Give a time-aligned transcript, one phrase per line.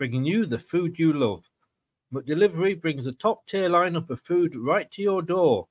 [0.00, 1.42] bringing you the food you love.
[2.10, 5.68] McDelivery brings a top tier lineup of food right to your door.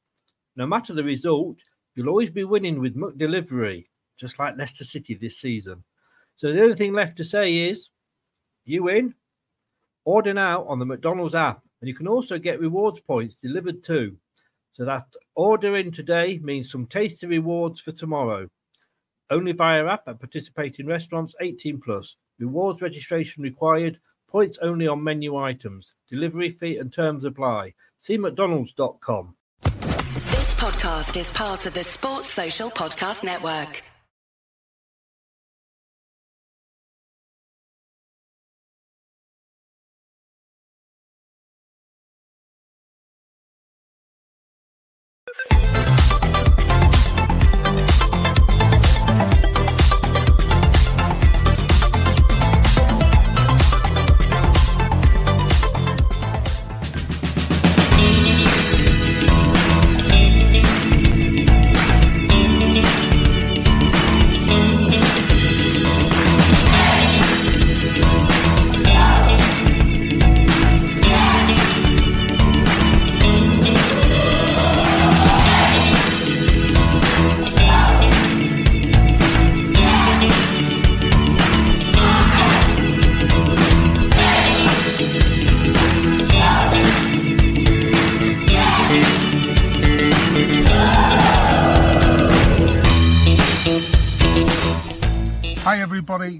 [0.55, 1.57] No matter the result,
[1.95, 3.87] you'll always be winning with McDelivery,
[4.19, 5.83] just like Leicester City this season.
[6.37, 7.89] So the only thing left to say is,
[8.65, 9.15] you win.
[10.05, 14.15] Order now on the McDonald's app, and you can also get rewards points delivered too.
[14.73, 18.47] So that ordering today means some tasty rewards for tomorrow.
[19.31, 22.15] Only via app at participating restaurants 18 plus.
[22.37, 23.99] Rewards registration required.
[24.29, 25.93] Points only on menu items.
[26.09, 27.73] Delivery fee and terms apply.
[27.97, 29.35] See McDonald's.com.
[29.61, 33.83] This podcast is part of the Sports Social Podcast Network.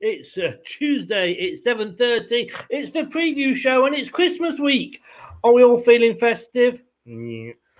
[0.00, 1.32] It's uh, Tuesday.
[1.32, 2.50] It's seven thirty.
[2.68, 5.00] It's the preview show, and it's Christmas week.
[5.42, 6.82] Are we all feeling festive?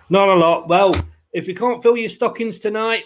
[0.09, 0.67] Not a lot.
[0.67, 0.95] Well,
[1.33, 3.03] if you can't fill your stockings tonight,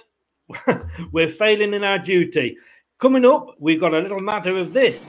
[1.11, 2.57] we're failing in our duty.
[2.99, 5.01] Coming up, we've got a little matter of this.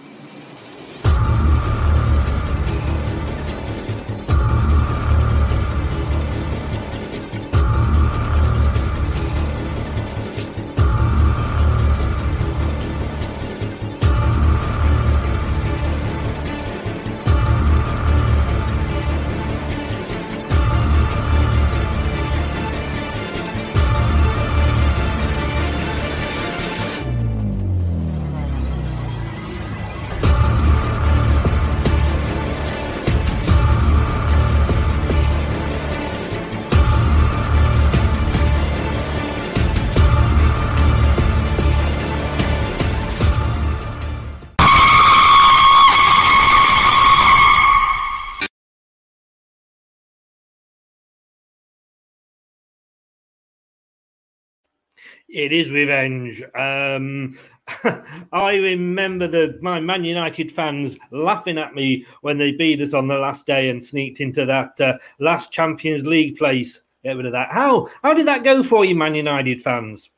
[55.32, 56.42] It is revenge.
[56.54, 57.38] Um,
[58.32, 63.08] I remember the my Man United fans laughing at me when they beat us on
[63.08, 66.82] the last day and sneaked into that uh, last Champions League place.
[67.02, 67.50] Get rid of that.
[67.50, 70.10] How how did that go for you, Man United fans?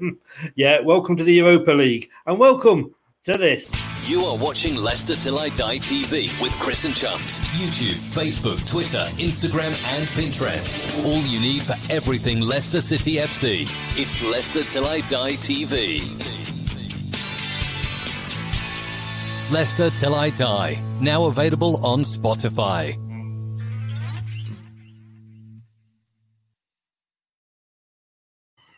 [0.54, 2.94] yeah, welcome to the Europa League and welcome
[3.24, 3.89] to this.
[4.10, 7.42] You are watching Leicester Till I Die TV with Chris and Chums.
[7.60, 11.06] YouTube, Facebook, Twitter, Instagram, and Pinterest.
[11.06, 13.68] All you need for everything Leicester City FC.
[13.96, 16.02] It's Leicester Till I Die TV.
[19.52, 20.82] Leicester Till I Die.
[21.00, 22.96] Now available on Spotify.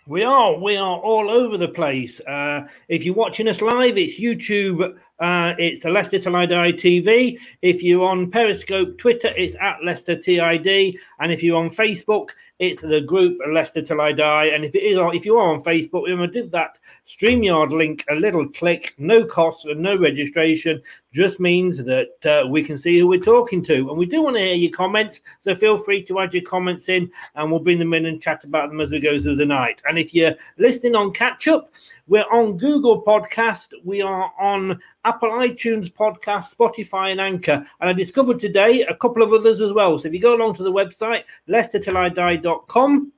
[0.06, 0.58] We are.
[0.58, 2.20] We are all over the place.
[2.20, 7.38] Uh, if you're watching us live, it's YouTube uh, it's the Leicester Die TV.
[7.62, 10.96] If you're on Periscope, Twitter, it's at Leicester TID.
[11.20, 14.44] And if you're on Facebook, it's the group Leicester Till I Die.
[14.46, 16.78] And if it is, if you are on Facebook, going to give that
[17.08, 20.82] StreamYard link a little click, no cost and no registration.
[21.12, 23.90] Just means that uh, we can see who we're talking to.
[23.90, 25.20] And we do want to hear your comments.
[25.40, 28.44] So feel free to add your comments in and we'll bring them in and chat
[28.44, 29.82] about them as we go through the night.
[29.88, 31.72] And if you're listening on catch up,
[32.06, 33.68] we're on Google Podcast.
[33.84, 37.66] We are on Apple iTunes Podcast, Spotify, and Anchor.
[37.80, 39.98] And I discovered today a couple of others as well.
[39.98, 43.12] So if you go along to the website, leicestertillidie.com,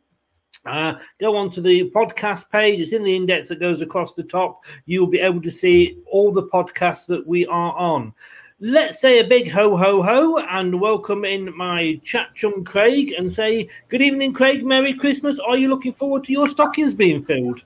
[0.67, 2.81] uh, go on to the podcast page.
[2.81, 4.65] It's in the index that goes across the top.
[4.87, 8.15] You'll be able to see all the podcasts that we are on.
[8.61, 13.33] Let's say a big ho ho ho and welcome in my chat chum Craig and
[13.33, 14.65] say good evening, Craig.
[14.65, 15.39] Merry Christmas.
[15.39, 17.63] Are you looking forward to your stockings being filled?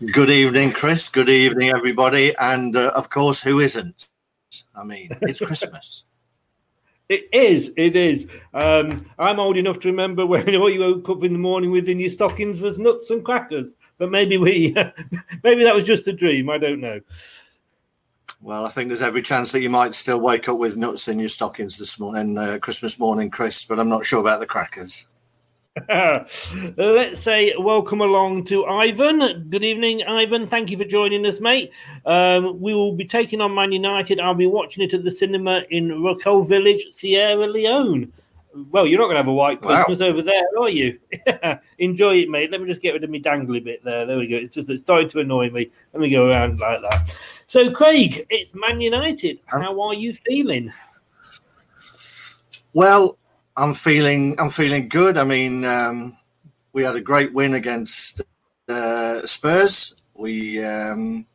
[0.00, 1.10] Good evening, Chris.
[1.10, 2.32] Good evening, everybody.
[2.40, 4.08] And uh, of course, who isn't?
[4.74, 6.04] I mean, it's Christmas.
[7.10, 7.70] It is.
[7.76, 8.24] It is.
[8.54, 11.86] Um, I'm old enough to remember when all you woke up in the morning with
[11.86, 13.74] in your stockings was nuts and crackers.
[13.98, 14.74] But maybe we,
[15.44, 16.48] maybe that was just a dream.
[16.48, 17.02] I don't know.
[18.40, 21.18] Well, I think there's every chance that you might still wake up with nuts in
[21.18, 23.66] your stockings this morning, uh, Christmas morning, Chris.
[23.66, 25.04] But I'm not sure about the crackers.
[25.88, 29.48] Let's say welcome along to Ivan.
[29.48, 30.48] Good evening, Ivan.
[30.48, 31.70] Thank you for joining us, mate.
[32.04, 34.18] Um, we will be taking on Man United.
[34.18, 38.12] I'll be watching it at the cinema in Rockall Village, Sierra Leone.
[38.72, 40.06] Well, you're not going to have a white Christmas wow.
[40.06, 40.98] over there, are you?
[41.78, 42.50] Enjoy it, mate.
[42.50, 44.06] Let me just get rid of me dangly bit there.
[44.06, 44.38] There we go.
[44.38, 45.70] It's just it's starting to annoy me.
[45.92, 47.14] Let me go around like that.
[47.46, 49.38] So, Craig, it's Man United.
[49.46, 50.72] How are you feeling?
[52.72, 53.18] Well,
[53.60, 55.18] I'm feeling I'm feeling good.
[55.18, 56.16] I mean, um,
[56.72, 58.22] we had a great win against
[58.70, 59.94] uh, Spurs.
[60.14, 61.26] We um,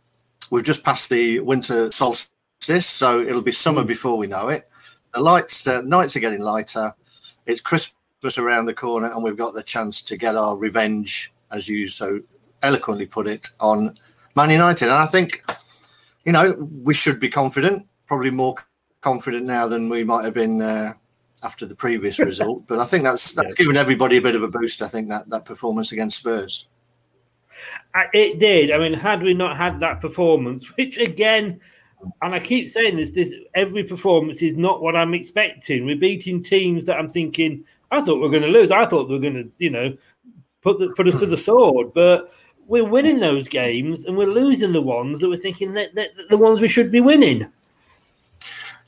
[0.50, 3.88] we've just passed the winter solstice, so it'll be summer hmm.
[3.88, 4.68] before we know it.
[5.14, 6.96] The lights uh, nights are getting lighter.
[7.46, 11.70] It's Christmas around the corner, and we've got the chance to get our revenge, as
[11.70, 12.22] you so
[12.64, 14.00] eloquently put it, on
[14.36, 14.86] Man United.
[14.86, 15.44] And I think,
[16.26, 17.86] you know, we should be confident.
[18.08, 18.56] Probably more
[19.02, 20.94] confident now than we might have been uh,
[21.46, 22.64] after the previous result.
[22.68, 24.82] But I think that's that's given everybody a bit of a boost.
[24.82, 26.68] I think that that performance against Spurs.
[28.14, 28.72] It did.
[28.72, 31.62] I mean, had we not had that performance, which again,
[32.22, 35.86] and I keep saying this, this every performance is not what I'm expecting.
[35.86, 38.72] We're beating teams that I'm thinking I thought we are going to lose.
[38.72, 39.96] I thought we were going to, you know,
[40.62, 42.32] put the, put us to the sword, but.
[42.68, 46.30] We're winning those games and we're losing the ones that we're thinking that, that, that
[46.30, 47.48] the ones we should be winning.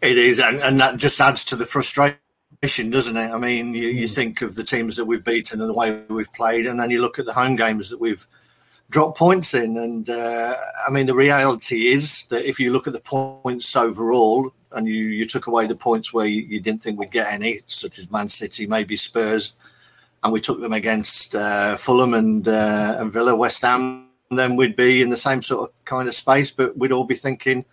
[0.01, 2.17] It is, and, and that just adds to the frustration
[2.61, 3.31] doesn't it?
[3.31, 4.13] I mean, you, you hmm.
[4.13, 7.01] think of the teams that we've beaten and the way we've played, and then you
[7.01, 8.25] look at the home games that we've
[8.89, 9.77] dropped points in.
[9.77, 10.53] And uh,
[10.87, 14.95] I mean, the reality is that if you look at the points overall, and you,
[14.95, 18.11] you took away the points where you, you didn't think we'd get any, such as
[18.11, 19.53] Man City, maybe Spurs,
[20.23, 24.75] and we took them against uh, Fulham and uh, and Villa, West Ham, then we'd
[24.75, 27.65] be in the same sort of kind of space, but we'd all be thinking,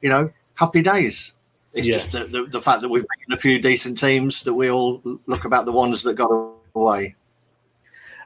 [0.00, 1.32] you know, happy days.
[1.72, 1.92] It's yeah.
[1.92, 5.00] just the, the, the, fact that we've beaten a few decent teams that we all
[5.26, 6.30] look about the ones that got
[6.74, 7.14] away.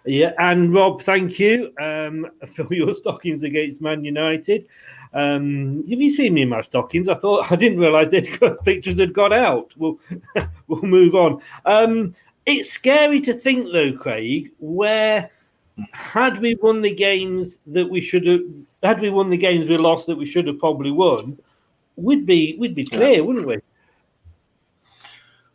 [0.07, 4.67] Yeah, and Rob, thank you um, for your stockings against Man United.
[5.13, 7.09] Um, have you seen me in my stockings?
[7.09, 9.73] I thought I didn't realise the pictures had got out.
[9.77, 9.99] We'll
[10.67, 11.41] we'll move on.
[11.65, 12.15] Um,
[12.47, 15.31] it's scary to think, though, Craig, where
[15.93, 18.41] had we won the games that we should have,
[18.83, 21.39] had we won the games we lost that we should have probably won,
[21.97, 23.21] we'd be we'd be clear, yeah.
[23.21, 23.59] wouldn't we?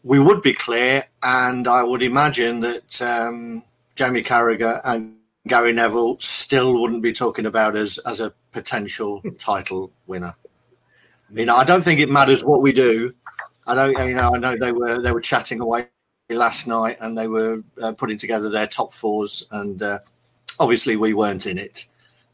[0.04, 3.64] We would be clear, and I would imagine that um,
[3.96, 5.18] Jamie Carragher and
[5.48, 10.36] Gary Neville still wouldn't be talking about us as a potential title winner.
[11.32, 13.14] You know, I don't think it matters what we do.
[13.68, 15.88] I don't, you know, I know they were they were chatting away
[16.30, 20.00] last night and they were uh, putting together their top fours, and uh,
[20.60, 21.88] obviously we weren't in it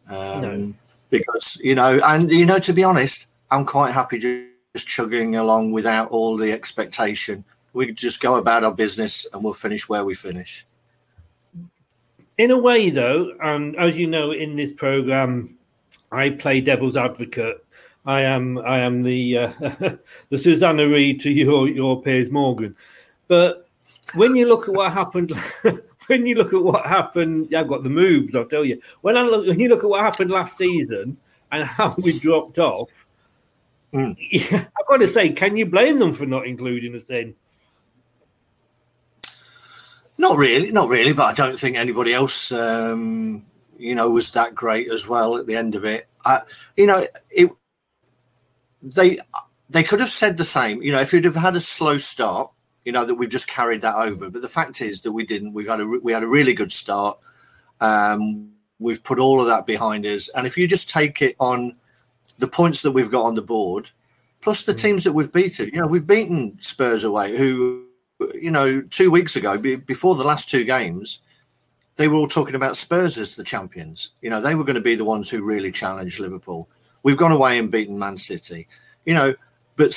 [0.10, 0.74] um, no.
[1.10, 5.72] because you know, and you know, to be honest, I'm quite happy just chugging along
[5.72, 7.44] without all the expectation.
[7.74, 10.66] We just go about our business and we'll finish where we finish.
[12.38, 15.58] In a way, though, and as you know, in this program,
[16.12, 17.66] I play devil's advocate.
[18.06, 19.54] I am I am the uh,
[20.30, 22.76] the Susanna Reid to your your Piers Morgan.
[23.28, 23.68] But
[24.16, 25.32] when you look at what happened,
[26.08, 28.36] when you look at what happened, yeah, I've got the moves.
[28.36, 28.82] I'll tell you.
[29.02, 31.18] When I look, when you look at what happened last season
[31.52, 32.90] and how we dropped off,
[33.96, 34.18] Mm.
[34.20, 37.34] Yeah, I've got to say, can you blame them for not including us in?
[40.18, 41.14] Not really, not really.
[41.14, 43.46] But I don't think anybody else, um,
[43.78, 46.08] you know, was that great as well at the end of it.
[46.26, 46.40] I,
[46.76, 47.50] you know, it
[48.82, 49.18] they
[49.70, 50.82] they could have said the same.
[50.82, 52.52] You know, if you'd have had a slow start,
[52.84, 54.30] you know that we've just carried that over.
[54.30, 55.54] But the fact is that we didn't.
[55.54, 57.18] We had a we had a really good start.
[57.82, 61.78] Um, we've put all of that behind us, and if you just take it on
[62.38, 63.92] the points that we've got on the board,
[64.42, 64.82] plus the mm.
[64.82, 65.70] teams that we've beaten.
[65.74, 67.86] You know, we've beaten Spurs away, who
[68.34, 71.20] you know two weeks ago before the last two games.
[71.98, 74.12] They were all talking about Spurs as the champions.
[74.22, 76.68] You know, they were going to be the ones who really challenged Liverpool.
[77.04, 78.68] We've gone away and beaten Man City.
[79.06, 79.36] You know,
[79.78, 79.94] but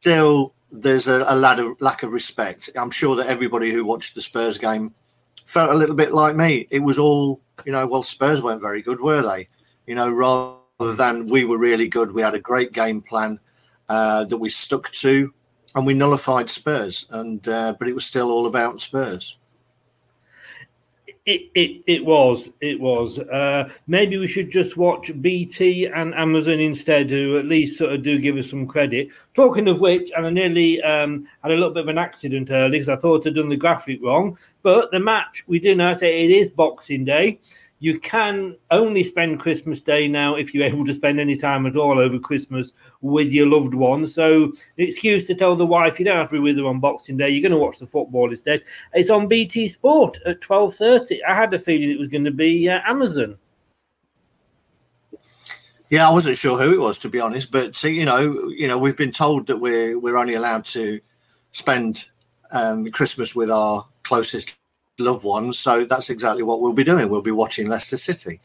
[0.00, 2.70] still there's a, a of, lack of respect.
[2.76, 4.94] I'm sure that everybody who watched the Spurs game
[5.44, 6.66] felt a little bit like me.
[6.70, 9.48] It was all, you know, well, Spurs weren't very good, were they?
[9.86, 13.38] You know, rather than we were really good, we had a great game plan
[13.88, 15.32] uh, that we stuck to,
[15.74, 17.06] and we nullified Spurs.
[17.10, 19.36] And uh, but it was still all about Spurs.
[21.26, 26.60] It, it, it was it was uh, maybe we should just watch bt and amazon
[26.60, 30.26] instead who at least sort of do give us some credit talking of which and
[30.26, 33.36] i nearly um, had a little bit of an accident earlier because i thought i'd
[33.36, 37.40] done the graphic wrong but the match we do now say it is boxing day
[37.80, 41.76] you can only spend Christmas Day now if you're able to spend any time at
[41.76, 44.14] all over Christmas with your loved ones.
[44.14, 46.80] So, an excuse to tell the wife you don't have to be with her on
[46.80, 47.28] Boxing Day.
[47.28, 48.62] You're going to watch the football instead.
[48.94, 51.22] It's on BT Sport at twelve thirty.
[51.24, 53.36] I had a feeling it was going to be uh, Amazon.
[55.90, 58.66] Yeah, I wasn't sure who it was to be honest, but uh, you know, you
[58.66, 61.00] know, we've been told that we're we're only allowed to
[61.50, 62.08] spend
[62.50, 64.56] um, Christmas with our closest
[64.98, 65.58] loved ones.
[65.58, 67.08] So that's exactly what we'll be doing.
[67.08, 68.40] We'll be watching Leicester City.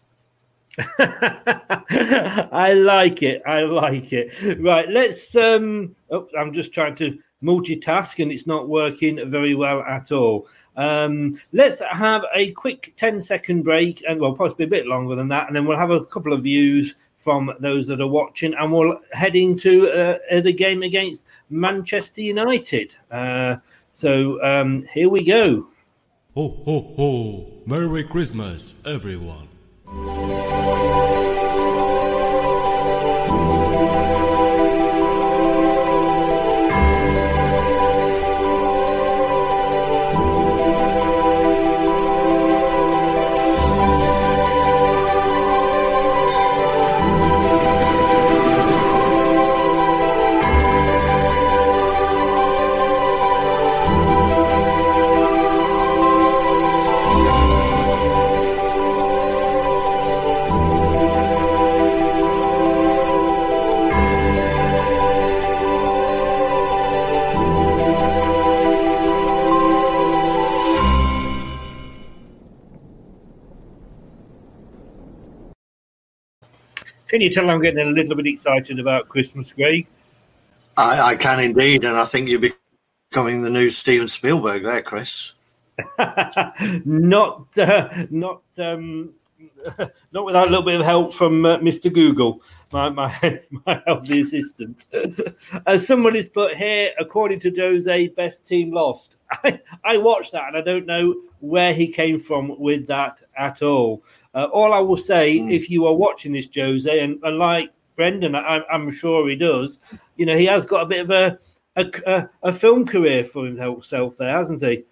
[0.99, 3.41] I like it.
[3.45, 4.59] I like it.
[4.59, 5.35] Right, let's.
[5.35, 10.47] um oh, I'm just trying to multitask and it's not working very well at all.
[10.77, 15.27] Um, let's have a quick 10 second break and well, possibly a bit longer than
[15.29, 18.71] that, and then we'll have a couple of views from those that are watching, and
[18.71, 22.95] we'll head into uh, the game against Manchester United.
[23.11, 23.57] Uh,
[23.91, 25.67] so um, here we go.
[26.35, 27.45] Ho, ho, ho!
[27.65, 29.47] Merry Christmas, everyone!
[77.09, 79.87] Can you tell I'm getting a little bit excited about Christmas, Greg?
[80.77, 82.51] I, I can indeed, and I think you're
[83.11, 85.33] becoming the new Steven Spielberg there, Chris.
[86.85, 89.09] not, uh, not, um,
[90.11, 91.91] not without a little bit of help from uh, Mr.
[91.93, 92.41] Google,
[92.71, 94.85] my my, my healthy assistant.
[94.93, 99.15] As someone somebody's put here, according to Jose, best team lost.
[99.31, 103.61] I, I watched that and I don't know where he came from with that at
[103.61, 104.03] all.
[104.33, 105.53] Uh, all I will say, mm.
[105.53, 109.79] if you are watching this, Jose, and, and like Brendan, I, am sure he does,
[110.15, 111.37] you know, he has got a bit of a
[111.75, 114.83] a, a film career for himself there, hasn't he?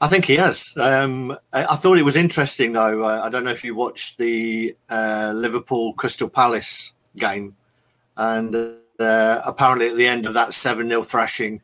[0.00, 0.76] I think he has.
[0.76, 3.02] Um, I, I, thought it was interesting, though.
[3.04, 7.56] Uh, I don't know if you watched the uh, Liverpool Crystal Palace game,
[8.16, 8.54] and
[9.00, 11.60] uh, apparently at the end of that 7 0 thrashing,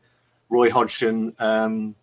[0.49, 1.95] Roy Hodgson um,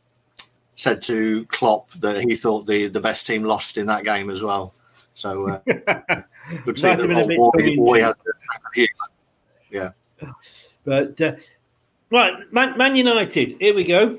[0.75, 4.43] said to Klopp that he thought the, the best team lost in that game as
[4.43, 4.75] well.
[5.15, 5.59] So uh,
[6.65, 7.29] good see that has
[9.71, 9.91] Yeah.
[10.85, 11.33] But uh,
[12.11, 14.19] right, Man, Man United, here we go.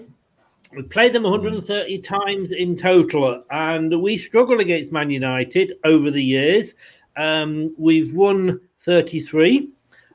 [0.76, 6.24] We played them 130 times in total, and we struggle against Man United over the
[6.24, 6.74] years.
[7.16, 9.70] Um, we've won 33,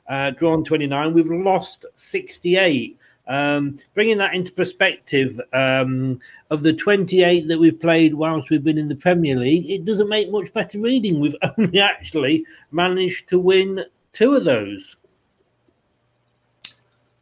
[0.09, 1.13] uh, drawn 29.
[1.13, 2.97] We've lost 68.
[3.27, 6.19] Um, bringing that into perspective, um,
[6.51, 10.09] of the 28 that we've played whilst we've been in the Premier League, it doesn't
[10.09, 11.21] make much better reading.
[11.21, 14.97] We've only actually managed to win two of those.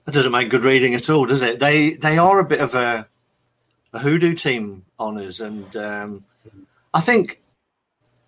[0.05, 1.59] That doesn't make good reading at all, does it?
[1.59, 3.09] They they are a bit of a
[3.93, 6.25] a hoodoo team on us, and um,
[6.93, 7.41] I think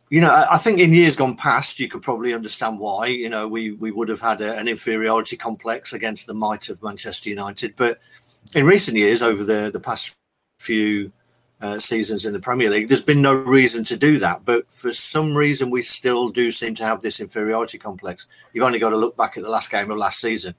[0.09, 3.07] you know I think in years gone past you could probably understand why.
[3.07, 6.83] You know we we would have had a, an inferiority complex against the might of
[6.83, 7.99] Manchester United, but
[8.55, 10.17] in recent years, over the the past
[10.59, 11.11] few
[11.61, 12.87] uh, seasons in the Premier League.
[12.87, 16.75] There's been no reason to do that, but for some reason, we still do seem
[16.75, 18.27] to have this inferiority complex.
[18.53, 20.55] You've only got to look back at the last game of last season.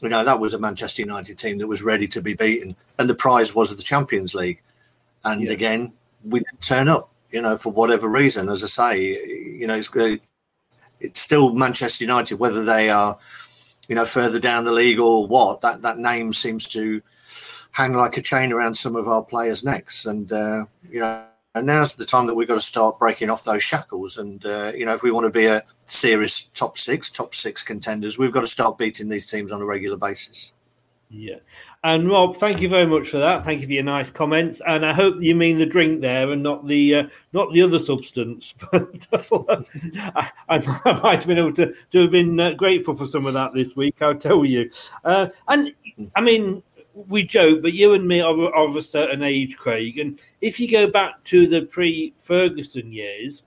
[0.00, 3.08] You know, that was a Manchester United team that was ready to be beaten, and
[3.08, 4.60] the prize was the Champions League.
[5.24, 5.52] And yeah.
[5.52, 8.50] again, we didn't turn up, you know, for whatever reason.
[8.50, 9.02] As I say,
[9.58, 9.90] you know, it's,
[11.00, 13.18] it's still Manchester United, whether they are,
[13.88, 17.00] you know, further down the league or what, that, that name seems to
[17.72, 20.04] hang like a chain around some of our players' necks.
[20.04, 23.44] And, uh, you know, and now's the time that we've got to start breaking off
[23.44, 24.18] those shackles.
[24.18, 27.62] And, uh, you know, if we want to be a serious top six, top six
[27.62, 30.52] contenders, we've got to start beating these teams on a regular basis.
[31.08, 31.38] Yeah.
[31.82, 33.42] And Rob, thank you very much for that.
[33.42, 34.60] Thank you for your nice comments.
[34.66, 37.78] And I hope you mean the drink there and not the uh, not the other
[37.78, 38.52] substance.
[38.72, 43.32] I, I, might have been able to, to have been uh, grateful for some of
[43.32, 43.96] that this week.
[44.02, 44.70] I'll tell you.
[45.04, 45.72] Uh, and
[46.14, 49.98] I mean, we joke, but you and me are of a certain age, Craig.
[49.98, 53.42] And if you go back to the pre-Ferguson years,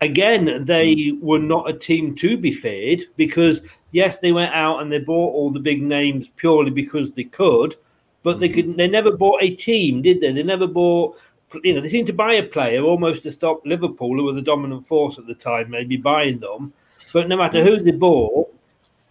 [0.00, 3.62] again, they were not a team to be feared because
[3.92, 7.76] yes, they went out and they bought all the big names purely because they could,
[8.22, 8.70] but they mm-hmm.
[8.70, 8.76] could.
[8.76, 10.32] They never bought a team, did they?
[10.32, 11.16] They never bought.
[11.62, 14.40] You know, they seemed to buy a player almost to stop Liverpool, who were the
[14.40, 16.72] dominant force at the time, maybe buying them.
[17.12, 18.52] But no matter who they bought,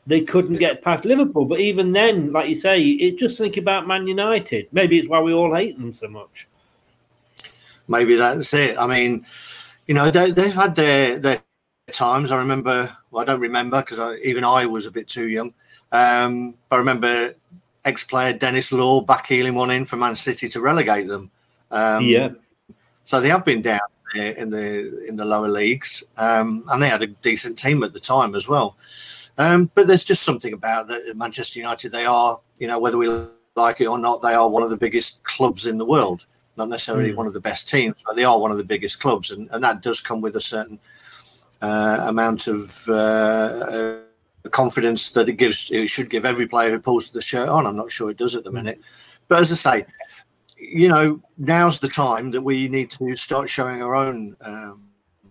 [0.08, 1.46] they couldn't get past Liverpool.
[1.46, 4.68] But even then, like you say, it just think about Man United.
[4.72, 6.48] Maybe it's why we all hate them so much.
[7.88, 8.78] Maybe that's it.
[8.80, 9.24] I mean,
[9.86, 11.42] you know, they, have had their their
[12.02, 12.32] times.
[12.32, 12.78] I remember.
[13.10, 15.54] Well, I don't remember because even I was a bit too young.
[15.92, 17.36] Um, but I remember
[17.84, 21.32] ex-player Denis Law backheeling one in for Man City to relegate them.
[21.70, 22.30] Um, yeah.
[23.04, 27.02] So they have been down in the in the lower leagues, um, and they had
[27.02, 28.76] a decent team at the time as well.
[29.38, 31.92] Um, but there's just something about that Manchester United.
[31.92, 33.08] They are, you know, whether we
[33.56, 36.26] like it or not, they are one of the biggest clubs in the world.
[36.58, 37.16] Not necessarily mm.
[37.16, 39.64] one of the best teams, but they are one of the biggest clubs, and, and
[39.64, 40.80] that does come with a certain
[41.62, 44.00] amount of uh, uh,
[44.50, 45.70] confidence that it gives.
[45.72, 47.66] It should give every player who pulls the shirt on.
[47.66, 48.56] I'm not sure it does at the mm.
[48.56, 48.82] minute,
[49.28, 49.86] but as I say,
[50.58, 54.84] you know, now's the time that we need to start showing our own um,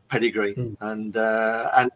[0.09, 0.77] pedigree, mm.
[0.81, 1.91] and uh, and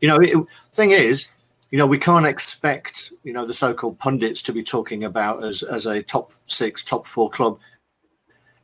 [0.00, 0.36] you know, it,
[0.72, 1.30] thing is
[1.72, 5.62] you know, we can't expect, you know, the so-called pundits to be talking about as
[5.62, 7.58] as a top six, top four club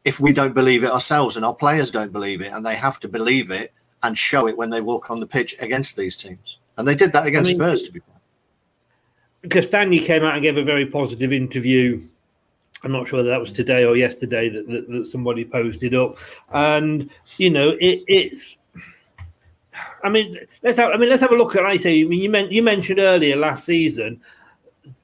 [0.04, 2.98] if we don't believe it ourselves and our players don't believe it, and they have
[3.00, 6.58] to believe it and show it when they walk on the pitch against these teams.
[6.76, 8.08] And they did that against I mean, Spurs, to be fair.
[9.42, 12.02] Because Stanley came out and gave a very positive interview.
[12.84, 16.16] I'm not sure whether that was today or yesterday that, that, that somebody posted up,
[16.52, 18.56] and you know, it, it's
[20.04, 20.92] I mean, let's have.
[20.92, 21.64] I mean, let's have a look at.
[21.64, 24.20] I say, I mean, you, meant, you mentioned earlier last season.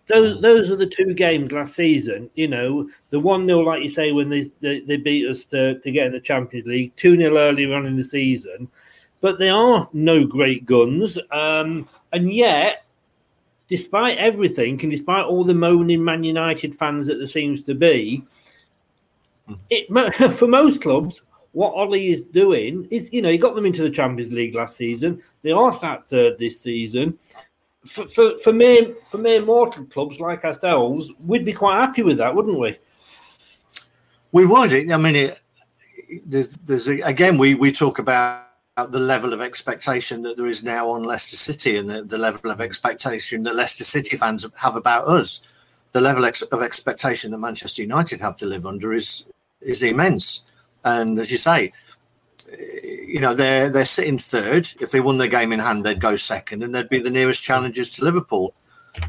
[0.06, 0.42] Those, mm.
[0.42, 2.30] those are the two games last season.
[2.34, 5.78] You know, the one 0 like you say, when they, they, they beat us to,
[5.80, 8.68] to get in the Champions League, two 0 earlier on in the season.
[9.20, 12.84] But they are no great guns, um, and yet,
[13.68, 18.24] despite everything, and despite all the moaning Man United fans that there seems to be,
[19.48, 19.58] mm.
[19.70, 21.20] it for most clubs,
[21.52, 24.76] what Ollie is doing is, you know, he got them into the Champions League last
[24.76, 25.22] season.
[25.42, 27.18] They are sat third this season.
[27.86, 32.18] For, for, for mere for mere mortal clubs like ourselves, we'd be quite happy with
[32.18, 32.76] that, wouldn't we?
[34.30, 34.72] We would.
[34.72, 35.40] I mean, it,
[36.26, 38.47] there's, there's a, again, we we talk about
[38.86, 42.50] the level of expectation that there is now on Leicester City and the, the level
[42.50, 45.42] of expectation that Leicester City fans have about us.
[45.92, 49.24] The level of expectation that Manchester United have to live under is
[49.60, 50.44] is immense.
[50.84, 51.72] And as you say,
[53.06, 54.68] you know they're they're sitting third.
[54.80, 57.42] If they won their game in hand, they'd go second, and they'd be the nearest
[57.42, 58.54] challengers to Liverpool,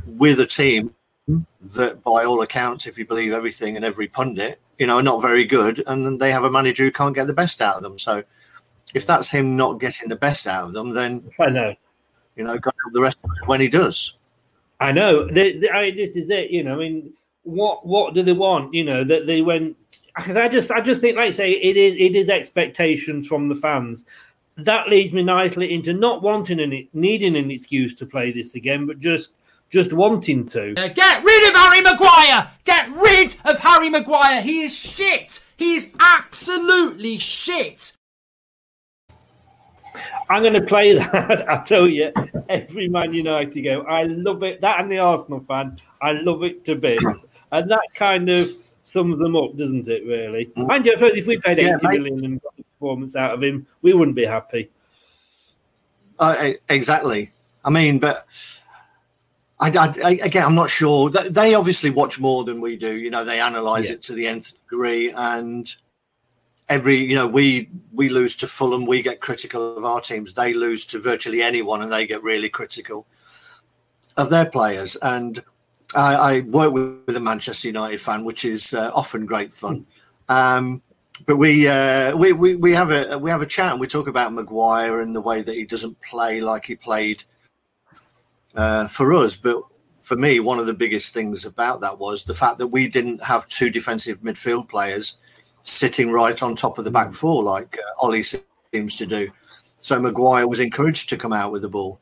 [0.05, 0.95] with a team
[1.75, 5.21] that, by all accounts, if you believe everything and every pundit, you know, are not
[5.21, 7.99] very good, and they have a manager who can't get the best out of them.
[7.99, 8.23] So,
[8.93, 11.75] if that's him not getting the best out of them, then I know,
[12.35, 14.17] you know, God the rest when he does.
[14.79, 15.27] I know.
[15.27, 16.51] They, they, I, this is it.
[16.51, 18.73] You know, I mean, what what do they want?
[18.73, 19.75] You know, that they went
[20.15, 23.49] because I just I just think, like I say, it is it is expectations from
[23.49, 24.05] the fans.
[24.57, 28.85] That leads me nicely into not wanting any needing an excuse to play this again,
[28.85, 29.31] but just
[29.69, 30.71] just wanting to.
[30.71, 32.49] Uh, get rid of Harry Maguire!
[32.65, 34.41] Get rid of Harry Maguire!
[34.41, 35.45] He is shit!
[35.57, 37.95] He is absolutely shit!
[40.29, 41.49] I'm going to play that.
[41.49, 42.11] I tell you,
[42.47, 44.61] every Man United game, I love it.
[44.61, 47.03] That and the Arsenal fan, I love it to bits.
[47.51, 48.47] And that kind of
[48.83, 50.05] sums them up, doesn't it?
[50.05, 50.45] Really.
[50.55, 50.67] Mm.
[50.67, 53.33] Mind you, I suppose if we paid eighty yeah, million and got the performance out
[53.33, 54.69] of him, we wouldn't be happy.
[56.19, 57.31] Uh, exactly.
[57.65, 58.17] I mean, but
[59.59, 59.71] I,
[60.03, 61.09] I, again, I'm not sure.
[61.09, 62.95] They obviously watch more than we do.
[62.95, 63.93] You know, they analyze yeah.
[63.93, 65.67] it to the nth degree, and
[66.69, 70.33] every you know we we lose to Fulham, we get critical of our teams.
[70.33, 73.07] They lose to virtually anyone, and they get really critical
[74.15, 74.95] of their players.
[75.01, 75.43] And
[75.95, 79.87] I, I work with, a Manchester United fan, which is uh, often great fun.
[80.27, 80.81] Um,
[81.25, 84.07] but we, uh, we we we have a we have a chat and we talk
[84.07, 87.23] about Maguire and the way that he doesn't play like he played
[88.55, 89.35] uh, for us.
[89.35, 89.63] But
[89.97, 93.25] for me, one of the biggest things about that was the fact that we didn't
[93.25, 95.17] have two defensive midfield players
[95.61, 99.29] sitting right on top of the back four like uh, Ollie seems to do.
[99.77, 101.99] So Maguire was encouraged to come out with the ball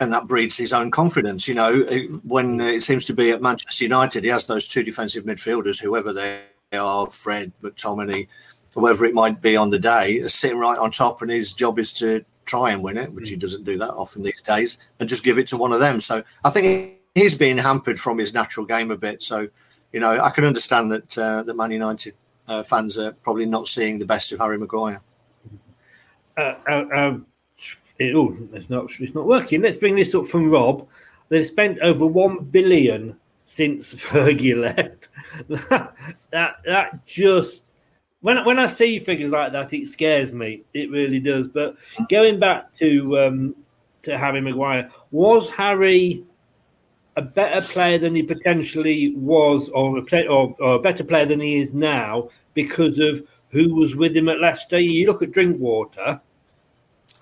[0.00, 1.46] and that breeds his own confidence.
[1.48, 1.82] You know,
[2.24, 6.12] when it seems to be at Manchester United, he has those two defensive midfielders, whoever
[6.12, 6.40] they
[6.72, 8.28] are, Fred, McTominay,
[8.74, 11.92] whoever it might be on the day, sitting right on top, and his job is
[11.94, 15.24] to try and win it, which he doesn't do that often these days, and just
[15.24, 16.00] give it to one of them.
[16.00, 19.22] So I think he's being hampered from his natural game a bit.
[19.22, 19.48] So,
[19.92, 22.14] you know, I can understand that uh, that Man United
[22.48, 25.00] uh, fans are probably not seeing the best of Harry Maguire.
[26.36, 27.26] Uh, uh um,
[27.98, 29.62] it, oh, it's not it's not working.
[29.62, 30.86] Let's bring this up from Rob.
[31.28, 35.08] They've spent over one billion since Fergie left.
[35.48, 35.94] that,
[36.30, 37.64] that that just
[38.20, 40.62] when when I see figures like that, it scares me.
[40.74, 41.48] It really does.
[41.48, 41.76] But
[42.08, 43.56] going back to um,
[44.02, 46.24] to Harry Maguire, was Harry
[47.16, 51.26] a better player than he potentially was, or a, play, or, or a better player
[51.26, 54.78] than he is now because of who was with him at Leicester?
[54.78, 56.20] You look at Drinkwater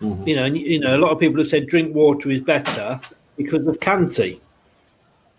[0.02, 0.28] Mm-hmm.
[0.28, 2.98] You know, and, you know, a lot of people have said Drinkwater is better
[3.36, 4.40] because of Kanté.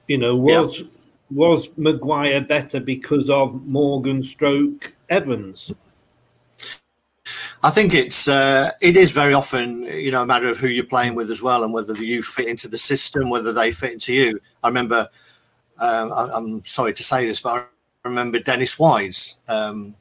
[0.07, 0.87] You know, was yep.
[1.31, 5.73] was Maguire better because of Morgan Stroke Evans?
[7.63, 10.85] I think it's uh, it is very often you know a matter of who you're
[10.85, 14.13] playing with as well, and whether you fit into the system, whether they fit into
[14.13, 14.39] you.
[14.61, 15.09] I remember,
[15.79, 17.69] um, I, am sorry to say this, but
[18.03, 19.95] I remember Dennis Wise um,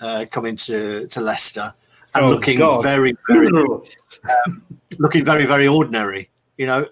[0.00, 1.74] uh, coming to to Leicester,
[2.14, 2.82] and oh, looking God.
[2.82, 3.48] very, very
[4.46, 4.62] um,
[4.98, 6.30] looking very, very ordinary.
[6.56, 6.86] You know,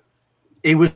[0.63, 0.95] he was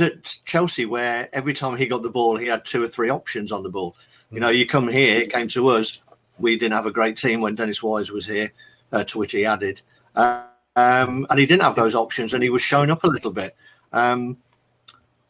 [0.00, 3.52] at Chelsea where every time he got the ball, he had two or three options
[3.52, 3.94] on the ball.
[4.30, 6.02] You know, you come here, it came to us.
[6.38, 8.52] We didn't have a great team when Dennis Wise was here,
[8.92, 9.82] uh, to which he added.
[10.14, 13.32] Uh, um, and he didn't have those options, and he was shown up a little
[13.32, 13.56] bit.
[13.92, 14.38] Um,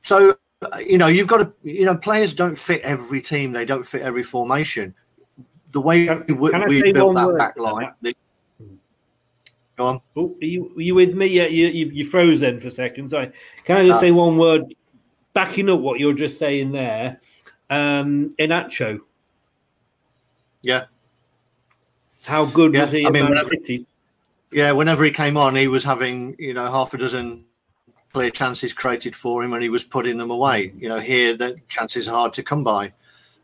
[0.02, 0.36] so,
[0.86, 4.02] you know, you've got to, you know, players don't fit every team, they don't fit
[4.02, 4.94] every formation.
[5.72, 8.14] The way can, we, can we built that back line, the,
[9.76, 10.00] Go on.
[10.16, 11.26] Oh, are you, are you with me?
[11.26, 13.10] Yeah, you, you, you froze then for a second.
[13.10, 13.32] Sorry.
[13.64, 14.74] Can I just uh, say one word,
[15.32, 17.18] backing up what you're just saying there?
[17.70, 19.00] Um, Iheanacho.
[20.62, 20.84] Yeah.
[22.26, 23.50] How good yeah, was he I mean, whenever?
[24.50, 27.44] Yeah, whenever he came on, he was having you know half a dozen
[28.12, 30.72] clear chances created for him, and he was putting them away.
[30.78, 32.92] You know, here the chances are hard to come by,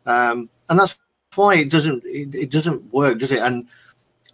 [0.07, 1.01] um, and that's
[1.35, 3.43] why it doesn't it, it doesn't work, does it?
[3.43, 3.67] And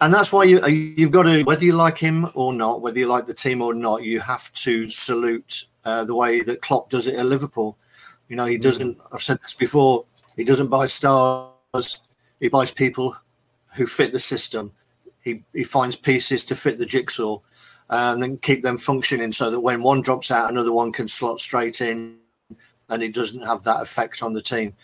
[0.00, 3.08] and that's why you you've got to whether you like him or not, whether you
[3.08, 7.06] like the team or not, you have to salute uh, the way that Klopp does
[7.06, 7.78] it at Liverpool.
[8.28, 8.98] You know, he doesn't.
[9.12, 10.04] I've said this before.
[10.36, 12.00] He doesn't buy stars.
[12.40, 13.16] He buys people
[13.76, 14.72] who fit the system.
[15.20, 17.38] He he finds pieces to fit the jigsaw,
[17.90, 21.08] uh, and then keep them functioning so that when one drops out, another one can
[21.08, 22.16] slot straight in,
[22.88, 24.74] and it doesn't have that effect on the team.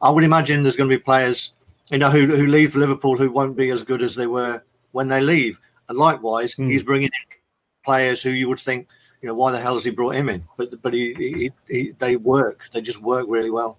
[0.00, 1.54] I would imagine there's going to be players
[1.92, 5.08] you know, who, who leave Liverpool who won't be as good as they were when
[5.08, 5.60] they leave.
[5.88, 6.66] And likewise, mm.
[6.66, 7.36] he's bringing in
[7.84, 8.88] players who you would think,
[9.20, 10.44] you know, why the hell has he brought him in?
[10.56, 12.70] But but he, he, he they work.
[12.72, 13.78] They just work really well.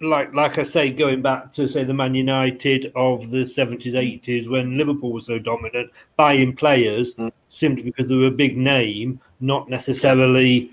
[0.00, 4.46] Like like I say, going back to say the Man United of the seventies, eighties,
[4.48, 7.32] when Liverpool was so dominant, buying players mm.
[7.48, 10.70] simply because they were a big name, not necessarily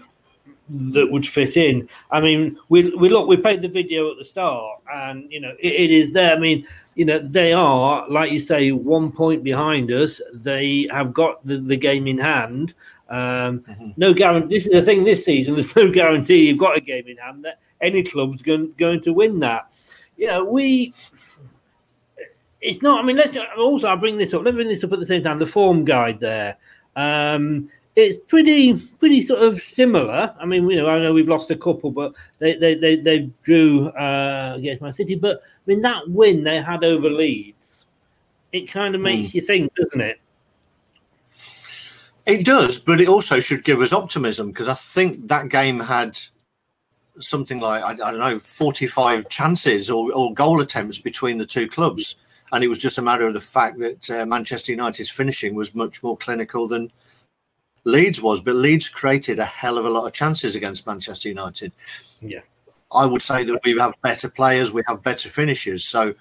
[0.69, 1.87] that would fit in.
[2.11, 5.53] I mean, we we look, we played the video at the start, and you know,
[5.59, 6.35] it, it is there.
[6.35, 10.21] I mean, you know, they are like you say, one point behind us.
[10.33, 12.73] They have got the, the game in hand.
[13.09, 13.89] Um, mm-hmm.
[13.97, 14.55] No guarantee.
[14.55, 15.55] This is the thing this season.
[15.55, 19.13] There's no guarantee you've got a game in hand that any club's going going to
[19.13, 19.71] win that.
[20.17, 20.93] You know, we.
[22.61, 23.03] It's not.
[23.03, 23.87] I mean, let's also.
[23.87, 24.43] I'll bring this up.
[24.43, 25.39] Let me bring this up at the same time.
[25.39, 26.57] The form guide there.
[26.95, 30.33] Um, it's pretty pretty sort of similar.
[30.39, 33.29] I mean, you know, I know we've lost a couple, but they they they, they
[33.43, 35.15] drew uh, against Man City.
[35.15, 37.85] But I mean, that win they had over Leeds,
[38.51, 39.05] it kind of hmm.
[39.05, 39.33] makes mm.
[39.35, 40.19] you think, doesn't it?
[42.25, 46.17] It does, but it also should give us optimism because I think that game had
[47.19, 51.67] something like I, I don't know, forty-five chances or, or, goal attempts between the two
[51.67, 52.15] clubs,
[52.51, 55.75] and it was just a matter of the fact that uh, Manchester United's finishing was
[55.75, 56.91] much more clinical than
[57.85, 61.71] Leeds was, but Leeds created a hell of a lot of chances against Manchester United.
[62.21, 62.41] Yeah.
[62.93, 65.83] I would say that we have better players, we have better finishers.
[65.83, 66.13] So,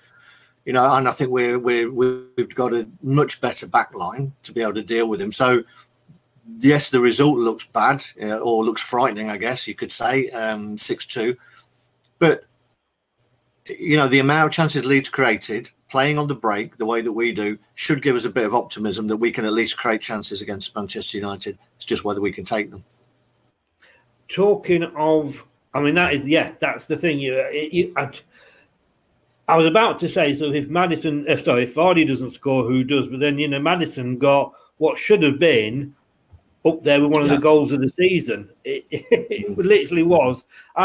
[0.65, 4.53] you know, and I think we're, we're we've got a much better back line to
[4.53, 5.33] be able to deal with him.
[5.33, 5.63] So
[6.49, 10.79] yes, the result looks bad uh, or looks frightening, I guess you could say, um,
[10.79, 11.37] six two,
[12.19, 12.45] but
[13.67, 17.13] you know the amount of chances Leeds created playing on the break the way that
[17.13, 20.01] we do should give us a bit of optimism that we can at least create
[20.01, 21.59] chances against Manchester United.
[21.77, 22.83] It's just whether we can take them.
[24.29, 27.19] Talking of, I mean, that is yeah, that's the thing.
[27.19, 28.11] You, you I,
[29.49, 32.85] I was about to say, so if Maddison, uh, sorry, if Vardy doesn't score, who
[32.85, 33.09] does?
[33.09, 35.95] But then you know, Maddison got what should have been
[36.65, 37.37] up there with one of yeah.
[37.37, 38.51] the goals of the season.
[38.65, 40.45] It, it literally was.
[40.77, 40.85] I,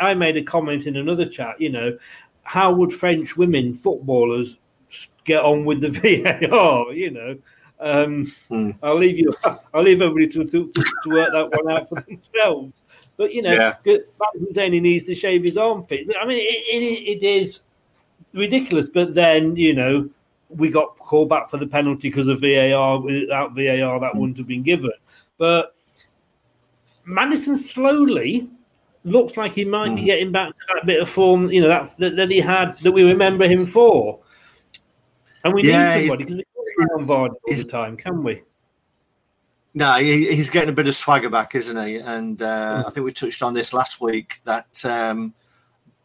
[0.00, 1.60] I, I made a comment in another chat.
[1.60, 1.98] You know,
[2.42, 4.58] how would French women footballers
[5.24, 5.90] get on with the
[6.50, 6.92] VAR?
[6.92, 7.38] You know,
[7.80, 8.76] um, mm.
[8.82, 9.32] I'll leave you.
[9.74, 12.84] I'll leave everybody to, to, to, work that one out for themselves.
[13.16, 13.98] But you know, yeah.
[14.52, 16.08] saying he needs to shave his armpit.
[16.20, 17.60] I mean, it, it, it is
[18.32, 18.88] ridiculous.
[18.88, 20.08] But then you know,
[20.48, 23.00] we got called back for the penalty because of VAR.
[23.00, 24.16] Without VAR, that mm.
[24.16, 24.92] wouldn't have been given.
[25.44, 25.74] But
[27.04, 28.48] Maddison slowly
[29.04, 29.96] looks like he might mm.
[29.96, 30.06] be hmm.
[30.06, 32.92] getting back to that bit of form, you know, that, that, that he had that
[32.92, 34.20] we remember him for.
[35.44, 36.24] And we yeah, need somebody
[36.78, 38.40] can't on Vardy all the time, can we?
[39.74, 41.96] No, he's getting a bit of swagger back, isn't he?
[41.96, 42.46] And uh,
[42.82, 42.86] mm.
[42.86, 45.34] I think we touched on this last week that um,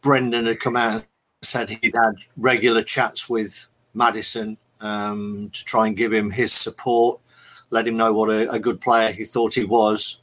[0.02, 1.04] Brendan had come out and
[1.40, 7.22] said he'd had regular chats with Maddison um, to try and give him his support
[7.70, 10.20] let him know what a, a good player he thought he was.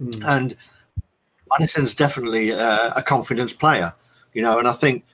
[0.00, 0.22] Mm.
[0.26, 0.56] And
[1.50, 3.94] Maddison's definitely a, a confidence player,
[4.32, 5.04] you know, and I think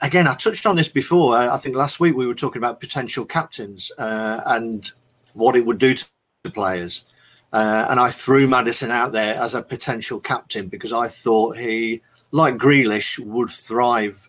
[0.00, 1.36] again, I touched on this before.
[1.36, 4.90] I think last week we were talking about potential captains uh, and
[5.34, 6.06] what it would do to
[6.44, 7.06] players.
[7.52, 12.00] Uh, and I threw Maddison out there as a potential captain because I thought he,
[12.30, 14.28] like Grealish, would thrive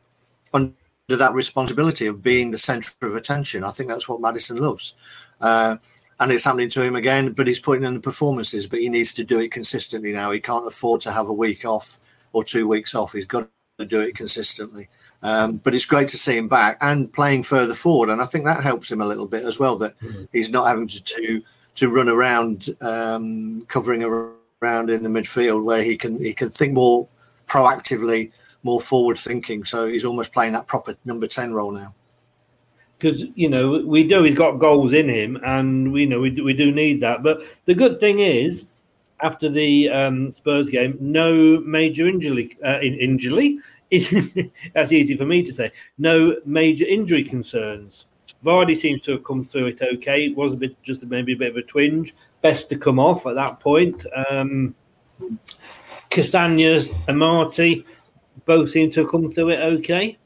[0.53, 0.73] under
[1.07, 3.63] that responsibility of being the centre of attention.
[3.63, 4.95] I think that's what Maddison loves.
[5.39, 5.77] Uh,
[6.21, 7.33] and it's happening to him again.
[7.33, 10.31] But he's putting in the performances, but he needs to do it consistently now.
[10.31, 11.97] He can't afford to have a week off
[12.31, 13.13] or two weeks off.
[13.13, 14.87] He's got to do it consistently.
[15.23, 18.45] Um, but it's great to see him back and playing further forward, and I think
[18.45, 19.77] that helps him a little bit as well.
[19.77, 20.23] That mm-hmm.
[20.31, 21.41] he's not having to to,
[21.75, 26.73] to run around um, covering around in the midfield, where he can he can think
[26.73, 27.07] more
[27.47, 28.31] proactively,
[28.63, 29.63] more forward thinking.
[29.63, 31.93] So he's almost playing that proper number ten role now
[33.01, 36.43] because you know we know he's got goals in him, and we know we do,
[36.43, 37.23] we do need that.
[37.23, 38.65] But the good thing is,
[39.21, 42.57] after the um, Spurs game, no major injury.
[42.63, 43.59] Uh, in, injury.
[44.73, 45.71] That's easy for me to say.
[45.97, 48.05] No major injury concerns.
[48.45, 50.25] Vardy seems to have come through it okay.
[50.27, 52.15] It was a bit, just maybe a bit of a twinge.
[52.41, 54.05] Best to come off at that point.
[54.29, 54.73] Um,
[56.09, 57.85] Castagne and Marty
[58.45, 60.17] both seem to have come through it okay.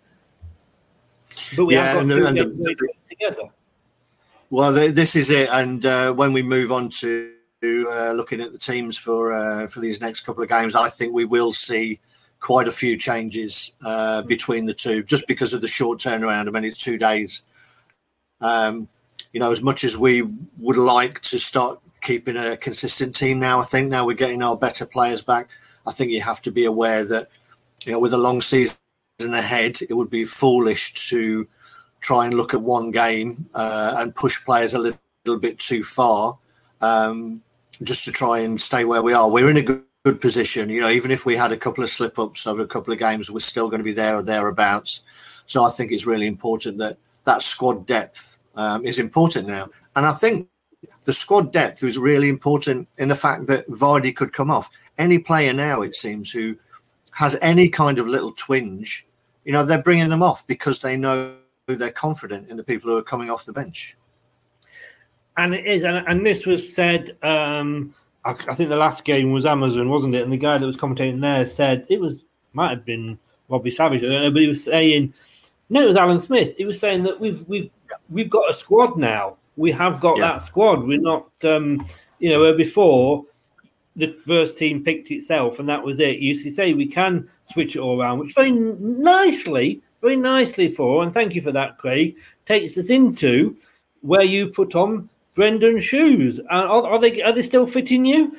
[1.55, 3.49] But we yeah, have got and the, and the, together.
[4.49, 5.49] Well, this is it.
[5.51, 9.79] And uh, when we move on to uh, looking at the teams for uh, for
[9.79, 11.99] these next couple of games, I think we will see
[12.39, 16.47] quite a few changes uh, between the two, just because of the short turnaround.
[16.47, 17.45] I mean, it's two days.
[18.41, 18.88] Um,
[19.34, 20.21] you know, as much as we
[20.60, 24.55] would like to start keeping a consistent team now, I think now we're getting our
[24.55, 25.49] better players back.
[25.88, 27.29] I think you have to be aware that
[27.86, 28.77] you know with a long season
[29.21, 31.47] ahead, it would be foolish to
[32.01, 35.84] try and look at one game uh, and push players a little, little bit too
[35.84, 36.38] far
[36.82, 37.41] um,
[37.84, 39.30] just to try and stay where we are.
[39.30, 40.69] We're in a good, good position.
[40.69, 42.99] You know, even if we had a couple of slip ups over a couple of
[42.99, 45.06] games, we're still going to be there or thereabouts.
[45.45, 49.69] So I think it's really important that that squad depth um, is important now.
[49.95, 50.49] And I think
[51.06, 54.69] the squad depth was really important in the fact that Vardy could come off.
[54.97, 56.58] Any player now, it seems, who
[57.15, 59.06] has any kind of little twinge,
[59.43, 61.36] you know, they're bringing them off because they know
[61.67, 63.95] they're confident in the people who are coming off the bench.
[65.38, 67.17] And it is, and, and this was said.
[67.23, 70.23] Um, I, I, think the last game was Amazon, wasn't it?
[70.23, 72.23] And the guy that was commentating there said it was
[72.54, 74.04] might have been Robbie Savage.
[74.04, 75.13] I don't know, but he was saying
[75.69, 76.56] no, it was Alan Smith.
[76.58, 77.69] He was saying that we've we've
[78.10, 79.38] we've got a squad now.
[79.58, 80.34] We have got yeah.
[80.34, 80.84] that squad.
[80.84, 81.86] We're not, um,
[82.19, 83.25] you know, where before
[83.95, 86.19] the first team picked itself, and that was it.
[86.19, 91.03] You see, say we can switch it all around, which very nicely, very nicely for,
[91.03, 93.55] and thank you for that, Craig, takes us into
[94.01, 96.39] where you put on Brendan's shoes.
[96.49, 98.38] Are, are, they are they still fitting you?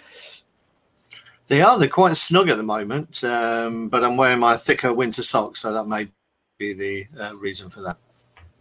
[1.48, 1.78] They are.
[1.78, 5.72] They're quite snug at the moment, um, but I'm wearing my thicker winter socks, so
[5.72, 6.08] that may
[6.58, 7.96] be the uh, reason for that.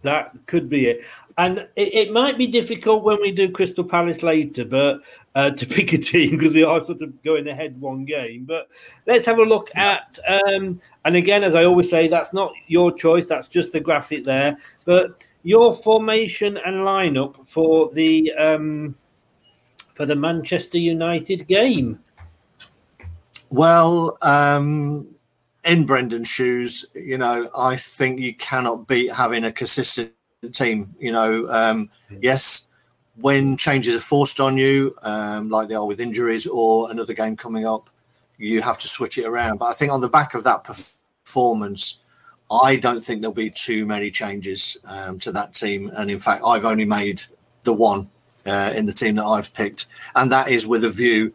[0.03, 1.03] That could be it.
[1.37, 5.01] And it, it, might be difficult when we do Crystal Palace later, but
[5.35, 8.45] uh, to pick a team because we are sort of going ahead one game.
[8.45, 8.69] But
[9.05, 12.91] let's have a look at, um, and again, as I always say, that's not your
[12.91, 13.25] choice.
[13.25, 14.57] That's just the graphic there.
[14.85, 18.95] But your formation and lineup for the um,
[19.93, 21.99] for the Manchester United game.
[23.49, 25.07] Well, um,
[25.63, 30.14] in Brendan's shoes, you know, I think you cannot beat having a consistent
[30.49, 30.95] team.
[30.99, 31.89] You know, um,
[32.21, 32.69] yes,
[33.17, 37.35] when changes are forced on you, um, like they are with injuries or another game
[37.35, 37.89] coming up,
[38.37, 39.57] you have to switch it around.
[39.57, 42.03] But I think on the back of that performance,
[42.51, 45.91] I don't think there'll be too many changes um, to that team.
[45.95, 47.23] And in fact, I've only made
[47.63, 48.09] the one
[48.45, 51.33] uh, in the team that I've picked, and that is with a view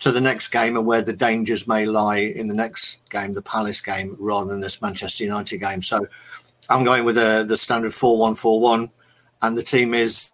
[0.00, 3.42] to the next game and where the dangers may lie in the next game, the
[3.42, 5.80] Palace game, rather than this Manchester United game.
[5.80, 6.08] So
[6.70, 8.90] I'm going with the, the standard 4 1 4 1,
[9.42, 10.32] and the team is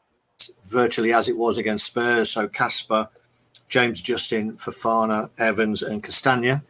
[0.65, 2.31] virtually as it was against Spurs.
[2.31, 3.09] So Kasper,
[3.69, 6.63] James Justin, Fofana, Evans, and Castagna.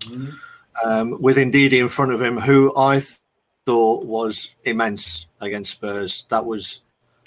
[0.00, 0.88] Mm-hmm.
[0.88, 3.18] Um, with Ndidi in front of him, who I th-
[3.64, 6.26] thought was immense against Spurs.
[6.28, 6.84] That was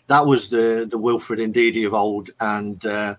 [0.07, 3.15] that was the the Wilfred Ndidi of old, and uh,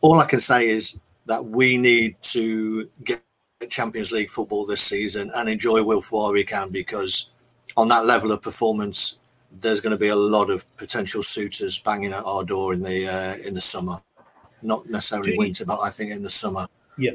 [0.00, 3.22] all I can say is that we need to get
[3.70, 7.30] Champions League football this season and enjoy Wilf while we can, because
[7.76, 9.18] on that level of performance,
[9.60, 13.06] there's going to be a lot of potential suitors banging at our door in the
[13.06, 14.00] uh, in the summer,
[14.62, 16.66] not necessarily winter, but I think in the summer.
[16.98, 17.12] Yeah,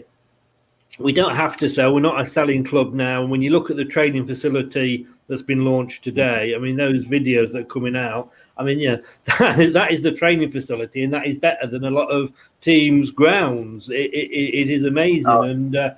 [0.97, 1.93] we don't have to sell.
[1.93, 3.21] We're not a selling club now.
[3.21, 7.05] And when you look at the training facility that's been launched today, I mean those
[7.05, 8.31] videos that are coming out.
[8.57, 11.89] I mean, yeah, that, that is the training facility, and that is better than a
[11.89, 13.89] lot of teams' grounds.
[13.89, 15.43] It, it, it is amazing, oh.
[15.43, 15.93] and uh,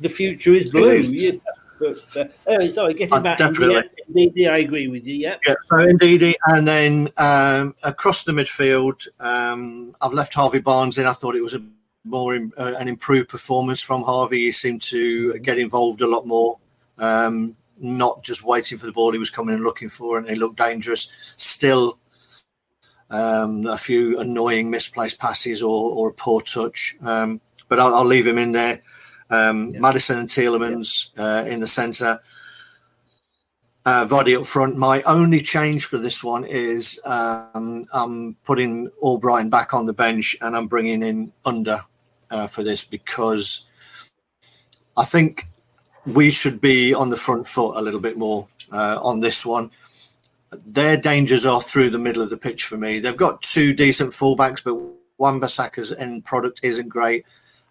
[0.00, 1.02] the future is blue.
[1.80, 3.38] But, uh, oh, sorry, getting uh, back.
[3.38, 3.82] Definitely.
[4.14, 5.14] Ndidi, I agree with you.
[5.14, 5.36] Yeah.
[5.46, 5.54] Yeah.
[5.62, 11.06] So Ndidi, and then um, across the midfield, um, I've left Harvey Barnes in.
[11.06, 11.62] I thought it was a
[12.04, 14.44] more uh, an improved performance from Harvey.
[14.44, 16.58] He seemed to get involved a lot more,
[16.98, 20.34] um, not just waiting for the ball he was coming and looking for, and he
[20.34, 21.10] looked dangerous.
[21.36, 21.98] Still,
[23.10, 28.04] um, a few annoying misplaced passes or, or a poor touch, um, but I'll, I'll,
[28.04, 28.82] leave him in there.
[29.30, 29.80] Um, yeah.
[29.80, 32.20] Maddison and Tielemans uh, in the centre.
[33.86, 34.76] Uh, Vardy up front.
[34.76, 40.36] My only change for this one is um, I'm putting Albrighton back on the bench
[40.42, 41.80] and I'm bringing in Under
[42.30, 43.66] uh, for this because
[44.96, 45.44] I think
[46.06, 49.70] we should be on the front foot a little bit more uh, on this one.
[50.66, 52.98] Their dangers are through the middle of the pitch for me.
[52.98, 54.74] They've got two decent fullbacks, but
[55.18, 57.24] Wan-Bissaka's end product isn't great.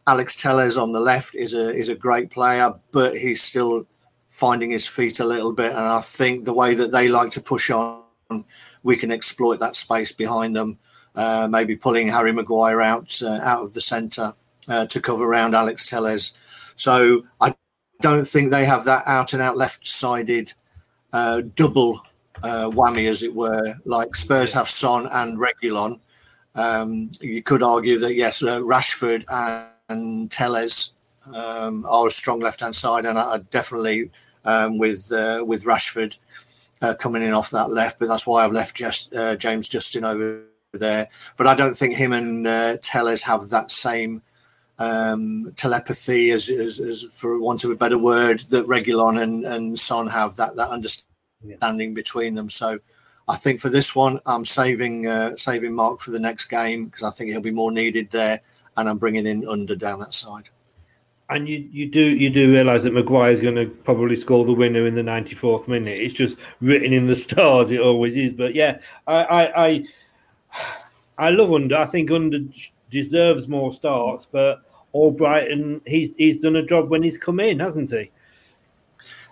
[0.09, 3.85] Alex Telles on the left is a is a great player, but he's still
[4.27, 5.69] finding his feet a little bit.
[5.69, 8.43] And I think the way that they like to push on,
[8.81, 10.79] we can exploit that space behind them.
[11.15, 14.33] Uh, maybe pulling Harry Maguire out uh, out of the centre
[14.67, 16.35] uh, to cover around Alex Telles.
[16.75, 17.53] So I
[18.01, 20.53] don't think they have that out and out left sided
[21.13, 22.01] uh, double
[22.41, 25.99] uh, whammy, as it were, like Spurs have Son and Reguilón.
[26.55, 30.93] Um, you could argue that yes, Rashford and and Telles
[31.33, 34.11] um, are a strong left hand side, and I, I definitely
[34.45, 36.17] um, with uh, with Rashford
[36.81, 40.05] uh, coming in off that left, but that's why I've left just, uh, James Justin
[40.05, 41.09] over there.
[41.37, 44.21] But I don't think him and uh, Telles have that same
[44.77, 49.77] um, telepathy, as, as, as, for want of a better word, that Reguilón and, and
[49.77, 51.95] Son have that that understanding yeah.
[51.95, 52.49] between them.
[52.49, 52.79] So.
[53.27, 57.03] I think for this one, I'm saving uh, saving Marc for the next game because
[57.03, 58.41] I think he'll be more needed there
[58.79, 60.49] and I'm bringing in Under down that side.
[61.29, 64.53] And you, you do you do realise that Maguire is going to probably score the
[64.53, 65.99] winner in the 94th minute.
[65.99, 67.69] It's just written in the stars.
[67.69, 68.33] It always is.
[68.33, 69.85] But yeah, I I I,
[71.19, 71.77] I love Under.
[71.77, 72.39] I think Under
[72.89, 74.27] deserves more starts.
[74.31, 74.63] But
[74.93, 78.11] Albrighton, he's he's done a job when he's come in, hasn't he?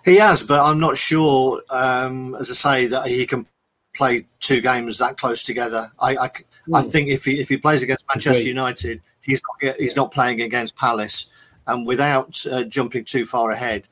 [0.04, 1.62] He has, but I'm not sure.
[1.70, 3.46] Um, as I say, that he can
[3.94, 5.88] play two games that close together.
[6.00, 6.30] I I,
[6.74, 6.88] I hmm.
[6.88, 10.76] think if he if he plays against Manchester United, he's not he's not playing against
[10.76, 11.30] Palace,
[11.66, 13.88] and without uh, jumping too far ahead,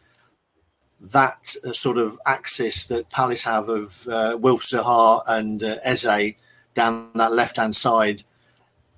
[1.00, 6.34] that uh, sort of axis that Palace have of uh, Wilf Zaha and uh, Eze
[6.74, 8.22] down that left hand side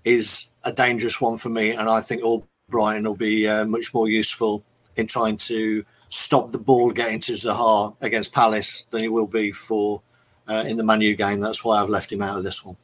[0.04, 4.08] is a dangerous one for me, and I think Albrighton will be uh, much more
[4.08, 4.64] useful
[4.96, 9.52] in trying to stop the ball getting to Zaha against Palace than he will be
[9.52, 10.02] for
[10.48, 11.40] uh, in the Manu game.
[11.40, 12.76] That's why I've left him out of this one.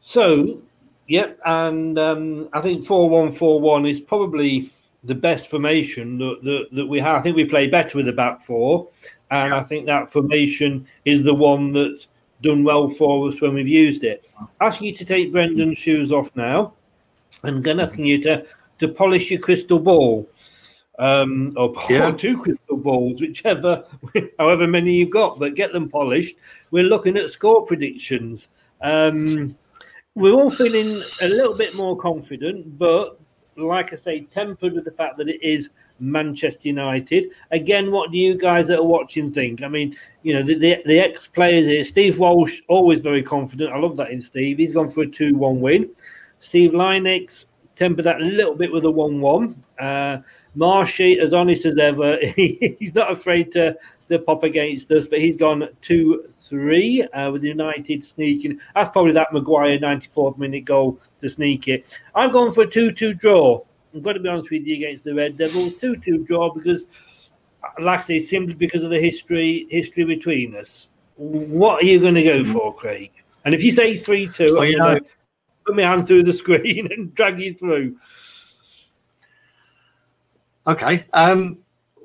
[0.00, 0.58] So
[1.08, 4.70] Yep, and um, I think four one four one is probably
[5.04, 7.16] the best formation that, that, that we have.
[7.16, 8.88] I think we play better with the back four,
[9.30, 12.08] and I think that formation is the one that's
[12.42, 14.28] done well for us when we've used it.
[14.60, 16.72] Asking you to take Brendan's shoes off now,
[17.44, 18.44] and then asking you to,
[18.80, 20.28] to polish your crystal ball.
[20.98, 22.08] Um, or, Yeah.
[22.08, 23.84] or two crystal balls, whichever,
[24.38, 26.36] however many you've got, but get them polished.
[26.70, 28.48] We're looking at score predictions.
[28.82, 29.56] Um,
[30.16, 30.86] we're all feeling
[31.22, 33.20] a little bit more confident, but
[33.56, 35.68] like I say, tempered with the fact that it is
[36.00, 37.30] Manchester United.
[37.50, 39.62] Again, what do you guys that are watching think?
[39.62, 43.72] I mean, you know, the, the, the ex players here, Steve Walsh, always very confident.
[43.72, 44.56] I love that in Steve.
[44.56, 45.90] He's gone for a 2 1 win.
[46.40, 47.44] Steve Lynex
[47.76, 49.64] tempered that a little bit with a 1 1.
[49.78, 50.18] Uh,
[50.56, 53.76] Marshy, as honest as ever, he's not afraid to,
[54.08, 58.58] to pop against us, but he's gone 2 3 uh, with United sneaking.
[58.74, 61.86] That's probably that Maguire 94th minute goal to sneak it.
[62.14, 63.62] I've gone for a 2 2 draw.
[63.94, 65.76] I'm going to be honest with you against the Red Devils.
[65.76, 66.86] 2 2 draw because,
[67.78, 70.88] like I say, simply because of the history history between us.
[71.16, 73.12] What are you going to go for, Craig?
[73.44, 75.08] And if you say 3 2, Well, I'm going to
[75.66, 77.96] put my hand through the screen and drag you through.
[80.66, 81.04] Okay.
[81.12, 81.58] Um,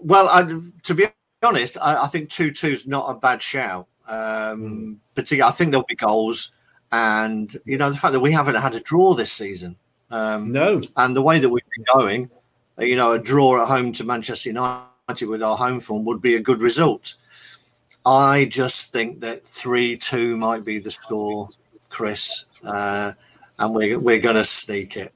[0.04, 0.44] well, I,
[0.84, 1.06] to be
[1.44, 3.88] honest, I, I think 2 2 is not a bad shout.
[4.10, 6.54] Um, Particularly, I think there'll be goals.
[6.92, 9.78] And, you know, the fact that we haven't had a draw this season.
[10.10, 10.82] Um, no.
[10.98, 12.30] And the way that we've been going,
[12.80, 16.22] uh, you know, a draw at home to Manchester United with our home form would
[16.22, 17.16] be a good result.
[18.06, 21.50] I just think that 3 2 might be the score,
[21.90, 22.46] Chris.
[22.64, 23.14] Uh,
[23.60, 25.14] and we're, we're going to sneak it.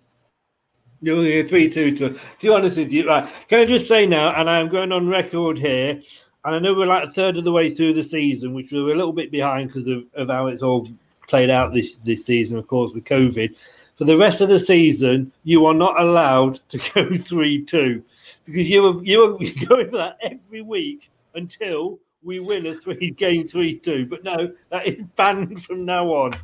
[1.06, 2.10] You're three two to.
[2.10, 3.30] To be honest with you, right?
[3.48, 6.02] Can I just say now, and I'm going on record here,
[6.44, 8.92] and I know we're like a third of the way through the season, which we're
[8.92, 10.88] a little bit behind because of, of how it's all
[11.28, 13.56] played out this this season, of course, with COVID.
[13.98, 18.04] For the rest of the season, you are not allowed to go three two
[18.46, 19.38] because you are you are
[19.68, 24.08] going for that every week until we win a three game three two.
[24.08, 26.36] But no, that is banned from now on.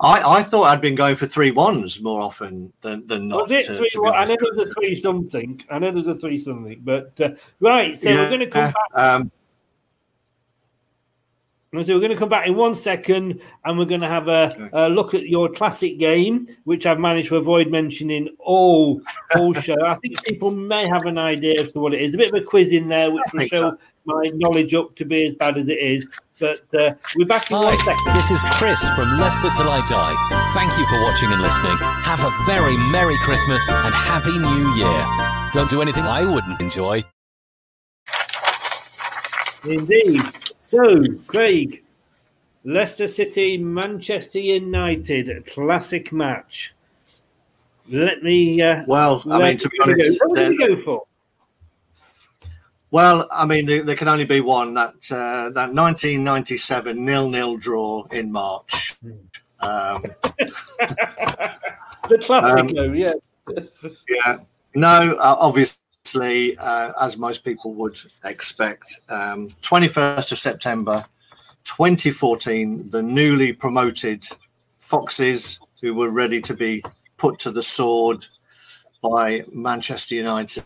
[0.00, 3.48] I, I thought I'd been going for three ones more often than, than not.
[3.48, 5.62] Was it three, to well, I know there's a three something.
[5.70, 7.96] I know there's a three something, but uh, right.
[7.96, 9.12] So we're going to come Yeah, back.
[9.14, 9.32] Um,
[11.82, 14.70] So we're going to come back in one second, and we're going to have a,
[14.72, 19.02] a look at your classic game, which I've managed to avoid mentioning all
[19.36, 19.76] all show.
[19.84, 22.14] I think people may have an idea as to what it is.
[22.14, 23.78] A bit of a quiz in there, which will show so.
[24.08, 26.08] My knowledge up to be as bad as it is.
[26.40, 28.14] But uh, we're back in one Hi, second.
[28.16, 30.14] this is Chris from Leicester Till I Die.
[30.56, 31.76] Thank you for watching and listening.
[31.78, 34.98] Have a very Merry Christmas and Happy New Year.
[35.52, 37.02] Don't do anything I wouldn't enjoy.
[39.64, 40.22] Indeed.
[40.70, 41.82] So, Craig,
[42.64, 46.72] Leicester City, Manchester United, classic match.
[47.90, 48.60] Let me.
[48.62, 50.00] Uh, Well, I mean, to be let me go.
[50.04, 51.02] honest, what did you then- go for?
[52.90, 58.04] Well, I mean, there, there can only be one that uh, that 1997 nil-nil draw
[58.12, 58.96] in March.
[59.60, 60.02] Um,
[62.08, 63.12] The classic, Um, yeah.
[64.08, 64.38] yeah,
[64.74, 71.04] no, uh, obviously, uh, as most people would expect, um, 21st of September,
[71.64, 74.22] 2014, the newly promoted
[74.78, 76.82] Foxes, who were ready to be
[77.18, 78.24] put to the sword
[79.02, 80.64] by Manchester United,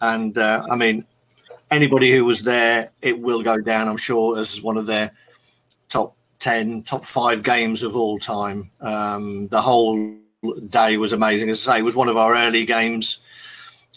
[0.00, 1.04] and uh, I mean,
[1.70, 5.12] anybody who was there, it will go down, I'm sure, as one of their
[5.88, 8.70] top 10, top five games of all time.
[8.80, 10.18] Um, the whole
[10.68, 11.50] day was amazing.
[11.50, 13.24] As I say, it was one of our early games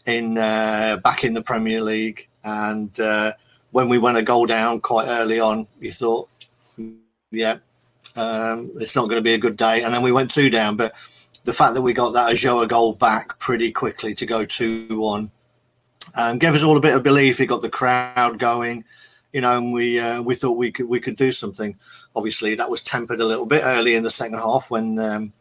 [0.05, 2.27] in uh, back in the Premier League.
[2.43, 3.31] And uh,
[3.71, 6.29] when we went a goal down quite early on, you thought,
[7.31, 7.57] yeah,
[8.15, 9.83] um, it's not going to be a good day.
[9.83, 10.75] And then we went two down.
[10.75, 10.93] But
[11.45, 15.31] the fact that we got that Ulloa goal back pretty quickly to go 2 1
[16.17, 17.37] um, gave us all a bit of belief.
[17.37, 18.85] He got the crowd going,
[19.31, 21.77] you know, and we uh, we thought we could we could do something.
[22.15, 25.33] Obviously, that was tempered a little bit early in the second half when um,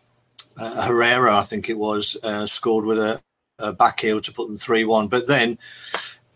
[0.58, 3.20] uh, Herrera, I think it was, uh, scored with a,
[3.58, 5.08] a back heel to put them three one.
[5.08, 5.58] But then,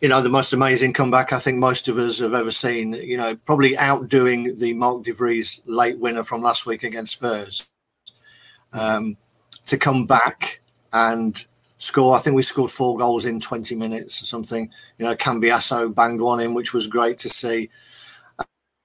[0.01, 2.93] you know, the most amazing comeback I think most of us have ever seen.
[2.93, 7.71] You know, probably outdoing the Mark De Vries late winner from last week against Spurs.
[8.73, 9.17] Um,
[9.67, 10.61] to come back
[10.93, 11.47] and
[11.79, 12.15] score.
[12.15, 14.71] I think we scored four goals in 20 minutes or something.
[14.99, 17.71] You know, Cambiasso banged one in, which was great to see.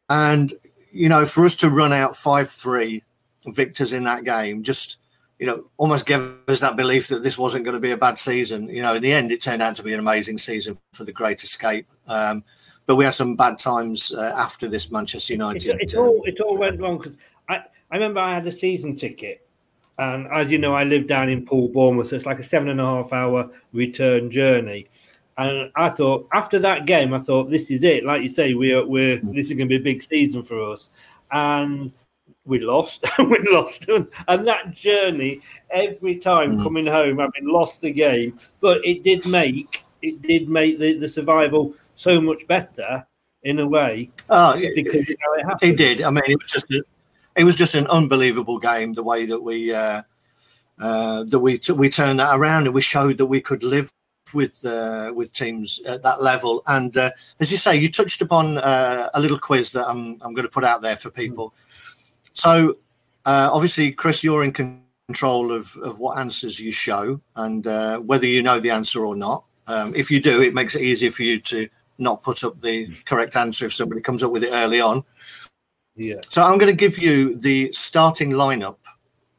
[0.10, 0.54] And,
[0.92, 3.04] you know, for us to run out 5 3
[3.48, 4.98] victors in that game, just,
[5.40, 8.20] you know, almost gave us that belief that this wasn't going to be a bad
[8.20, 8.68] season.
[8.70, 11.14] You know, in the end, it turned out to be an amazing season for the
[11.14, 11.88] Great Escape.
[12.08, 12.44] Um,
[12.86, 15.80] but we had some bad times uh, after this Manchester United.
[15.80, 17.16] it all it all went wrong because
[17.48, 19.48] I, I remember I had a season ticket
[20.02, 22.70] And as you know, I live down in Poole, Bournemouth, so it's like a seven
[22.70, 24.88] and a half hour return journey.
[25.38, 28.04] And I thought after that game, I thought this is it.
[28.04, 30.90] Like you say, we're we're this is going to be a big season for us.
[31.32, 31.94] And
[32.46, 33.86] we lost, we lost,
[34.28, 36.64] and that journey every time mm.
[36.64, 41.08] coming home, having lost the game, but it did make it did make the, the
[41.08, 43.06] survival so much better
[43.44, 44.10] in a way.
[44.32, 46.02] Oh, because it, you know, it, it, did.
[46.02, 46.84] I mean, it was just a,
[47.36, 48.94] it was just an unbelievable game.
[48.94, 50.02] The way that we uh,
[50.80, 53.92] uh, that we t- we turned that around and we showed that we could live
[54.34, 56.64] with uh, with teams at that level.
[56.68, 60.34] And uh, as you say, you touched upon uh, a little quiz that I'm I'm
[60.34, 61.54] going to put out there for people.
[62.34, 62.76] So
[63.26, 64.52] uh, obviously, Chris, you're in
[65.08, 67.66] control of of what answers you show and
[68.06, 69.44] whether you know the answer or not.
[69.68, 72.88] Um, if you do, it makes it easier for you to not put up the
[73.06, 75.04] correct answer if somebody comes up with it early on.
[76.02, 76.16] Yeah.
[76.24, 78.78] So I'm going to give you the starting lineup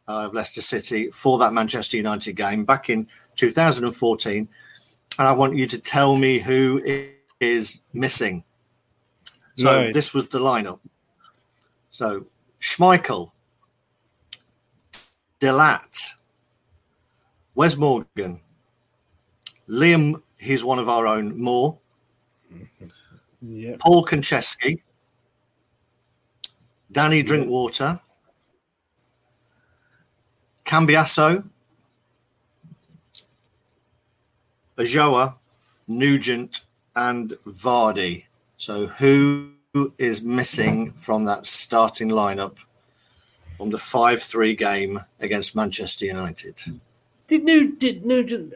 [0.06, 4.48] uh, of Leicester City for that Manchester United game back in 2014,
[5.18, 6.80] and I want you to tell me who
[7.40, 8.44] is missing.
[9.56, 9.92] So right.
[9.92, 10.78] this was the lineup.
[11.90, 12.26] So
[12.60, 13.32] Schmeichel,
[15.40, 16.12] De Laet,
[17.56, 18.40] Wes Morgan,
[19.68, 21.76] Liam, he's one of our own, Moore,
[23.40, 23.74] yeah.
[23.80, 24.80] Paul Konchesky,
[26.93, 28.01] Danny Drinkwater,
[30.64, 31.49] Cambiasso,
[34.76, 35.36] Ulloa,
[35.88, 36.61] Nugent,
[36.95, 38.26] and Vardy.
[38.57, 39.53] So who
[39.99, 42.59] is missing from that starting lineup
[43.59, 46.57] on the 5-3 game against Manchester United?
[47.28, 48.55] Did, New, did Nugent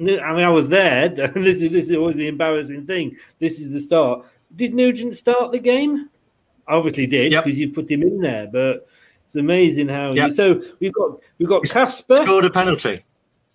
[0.00, 1.08] I mean, I was there.
[1.34, 3.16] this is this is always the embarrassing thing.
[3.38, 4.24] This is the start.
[4.56, 6.08] Did Nugent start the game?
[6.68, 7.68] Obviously did because yep.
[7.68, 8.46] you put him in there.
[8.46, 8.86] But
[9.26, 10.12] it's amazing how.
[10.12, 10.30] Yep.
[10.30, 13.04] You, so we've got we've got Kasper scored a penalty.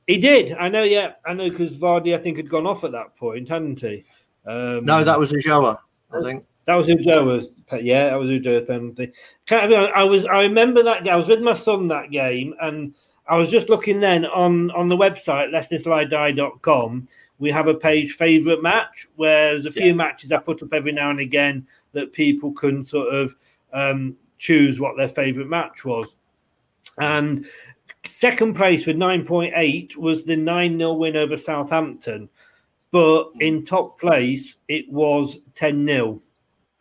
[0.07, 0.53] He did.
[0.53, 0.83] I know.
[0.83, 4.05] Yeah, I know because Vardy I think had gone off at that point, hadn't he?
[4.45, 5.77] Um, no, that was Ulloa.
[6.13, 7.47] I think that was Ulloa's.
[7.81, 9.11] Yeah, that was Ulloa's penalty.
[9.49, 10.25] I was.
[10.25, 11.07] I remember that.
[11.07, 12.93] I was with my son that game and
[13.27, 17.07] I was just looking then on on the website leicestertillidie.com.
[17.37, 19.93] We have a page favorite match where there's a few yeah.
[19.93, 23.35] matches I put up every now and again that people can sort of
[23.73, 26.15] um, choose what their favorite match was.
[26.99, 27.45] And
[28.05, 32.29] second place with 9.8 was the 9 0 win over Southampton.
[32.91, 36.21] But in top place, it was 10 0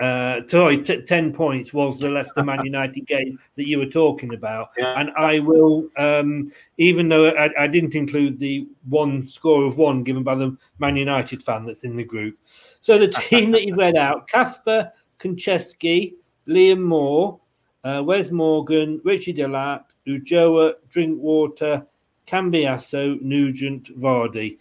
[0.01, 4.35] uh, sorry, t- 10 points was the Leicester Man United game that you were talking
[4.35, 4.71] about.
[4.77, 4.95] Yeah.
[4.99, 10.03] And I will, um, even though I, I, didn't include the one score of one
[10.03, 12.37] given by the Man United fan that's in the group.
[12.81, 14.93] So the team that you've read out Kasper,
[15.25, 16.15] Konchesky,
[16.49, 17.41] Liam Moore,
[17.85, 21.87] uh, Wes Morgan, Ritchie De Laet, Ulloa, Drinkwater,
[22.27, 24.59] Cambiasso, Nugent, Vardy.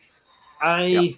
[0.61, 0.85] I.
[0.85, 1.15] Yep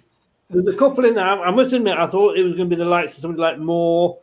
[0.50, 1.24] there's a couple in there.
[1.24, 3.58] I must admit, I thought it was going to be the likes of somebody like
[3.58, 4.18] Moore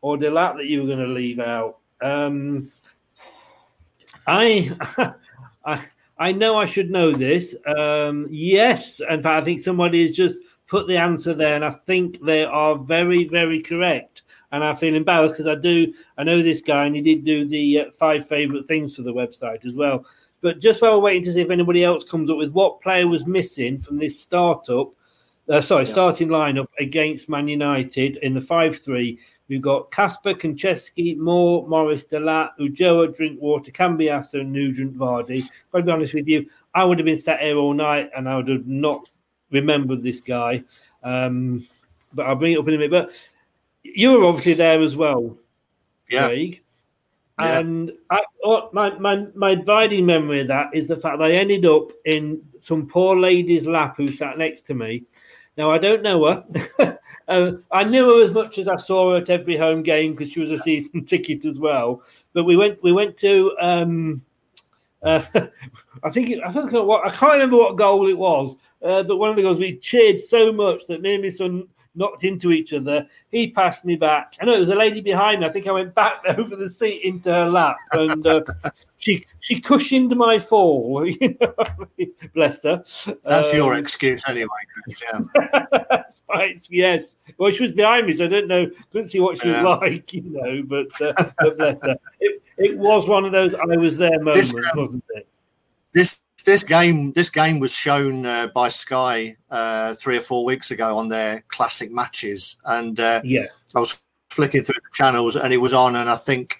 [0.00, 1.78] or De Laet that you were going to leave out.
[2.00, 2.68] Um,
[4.26, 4.70] I,
[5.64, 5.84] I,
[6.18, 7.54] I know I should know this.
[7.66, 11.70] Um, yes, in fact, I think somebody has just put the answer there, and I
[11.70, 14.22] think they are very, very correct.
[14.52, 15.92] And I feel embarrassed because I do.
[16.18, 19.12] I know this guy, and he did do the uh, five favorite things for the
[19.12, 20.04] website as well.
[20.40, 23.06] But just while we're waiting to see if anybody else comes up with what player
[23.06, 24.92] was missing from this startup,
[25.48, 25.90] uh, sorry, yeah.
[25.90, 29.18] starting lineup against Man United in the 5 3.
[29.48, 35.42] We've got Kasper, Konchesky, Moore, Morris, De Laet, Ulloa, Drinkwater, Cambiasso, Nugent, Vardy.
[35.74, 38.36] I'll be honest with you, I would have been sat here all night and I
[38.36, 39.08] would have not
[39.50, 40.62] remembered this guy.
[41.02, 41.66] Um,
[42.12, 42.90] but I'll bring it up in a minute.
[42.92, 43.10] But
[43.82, 45.36] you were obviously there as well,
[46.08, 46.28] yeah.
[46.28, 46.62] Craig.
[47.38, 47.58] Yeah.
[47.58, 51.32] And I, oh, my, my, my abiding memory of that is the fact that I
[51.32, 55.04] ended up in some poor lady's lap who sat next to me
[55.60, 56.98] now I don't know her.
[57.28, 60.32] uh, I knew her as much as I saw her at every home game because
[60.32, 62.02] she was a season ticket as well.
[62.32, 64.24] But we went we went to um,
[65.02, 65.22] uh,
[66.02, 69.18] I think it, I think what I can't remember what goal it was, uh, but
[69.18, 72.52] one of the goals we cheered so much that me and my son knocked into
[72.52, 73.06] each other.
[73.30, 74.34] He passed me back.
[74.40, 75.46] I know there was a lady behind me.
[75.46, 78.42] I think I went back over the seat into her lap, and uh,
[78.98, 81.06] she she cushioned my fall.
[81.20, 81.54] You know,
[82.34, 82.82] bless her.
[83.24, 85.02] That's um, your excuse anyway, Chris.
[85.12, 86.02] Yeah.
[86.10, 87.02] Spice, yes.
[87.38, 88.70] Well, she was behind me, so I don't know.
[88.92, 89.62] Couldn't see what she yeah.
[89.62, 90.62] was like, you know.
[90.66, 91.96] But, uh, but bless her.
[92.20, 95.28] It, it was one of those I was there moments, this, um, wasn't it?
[95.92, 100.70] This this game this game was shown uh, by Sky uh, three or four weeks
[100.70, 105.52] ago on their classic matches, and uh, yeah, I was flicking through the channels and
[105.52, 106.56] it was on, and I think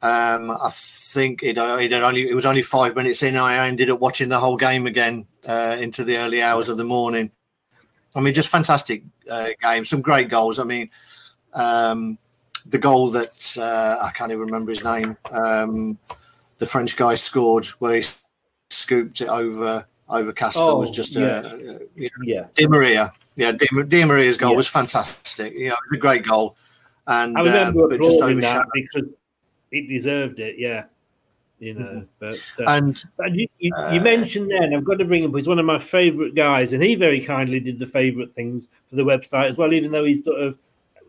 [0.00, 3.36] Um, I think it, uh, it only it was only five minutes in.
[3.36, 6.84] I ended up watching the whole game again uh, into the early hours of the
[6.84, 7.32] morning.
[8.14, 9.84] I mean, just fantastic uh, game.
[9.84, 10.58] Some great goals.
[10.60, 10.90] I mean,
[11.52, 12.18] um,
[12.64, 15.16] the goal that uh, I can't even remember his name.
[15.32, 15.98] Um,
[16.58, 18.02] the French guy scored where he
[18.70, 21.42] scooped it over over Kasper Oh, was just yeah.
[21.42, 21.58] a, a
[21.94, 22.44] you know, Yeah.
[22.54, 23.12] Di Maria.
[23.36, 24.56] Yeah, Di, Di Maria's goal Yeah.
[24.56, 25.52] was fantastic.
[25.54, 26.56] You know, it was a great goal,
[27.06, 29.08] and I uh, remember but just applauding that because
[29.70, 30.58] it deserved it.
[30.58, 30.84] Yeah,
[31.58, 32.04] you know.
[32.18, 35.34] But uh, And but you, you, you mentioned then I've got to bring him.
[35.34, 38.96] He's one of my favourite guys, and he very kindly did the favourite things for
[38.96, 39.72] the website as well.
[39.72, 40.58] Even though he's sort of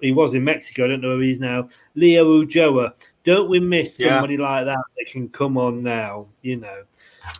[0.01, 1.69] he was in Mexico, I don't know where he's now.
[1.95, 2.93] Leo Ulloa.
[3.23, 4.09] Don't we miss Yeah.
[4.09, 6.27] somebody like that that can come on now?
[6.41, 6.83] You know.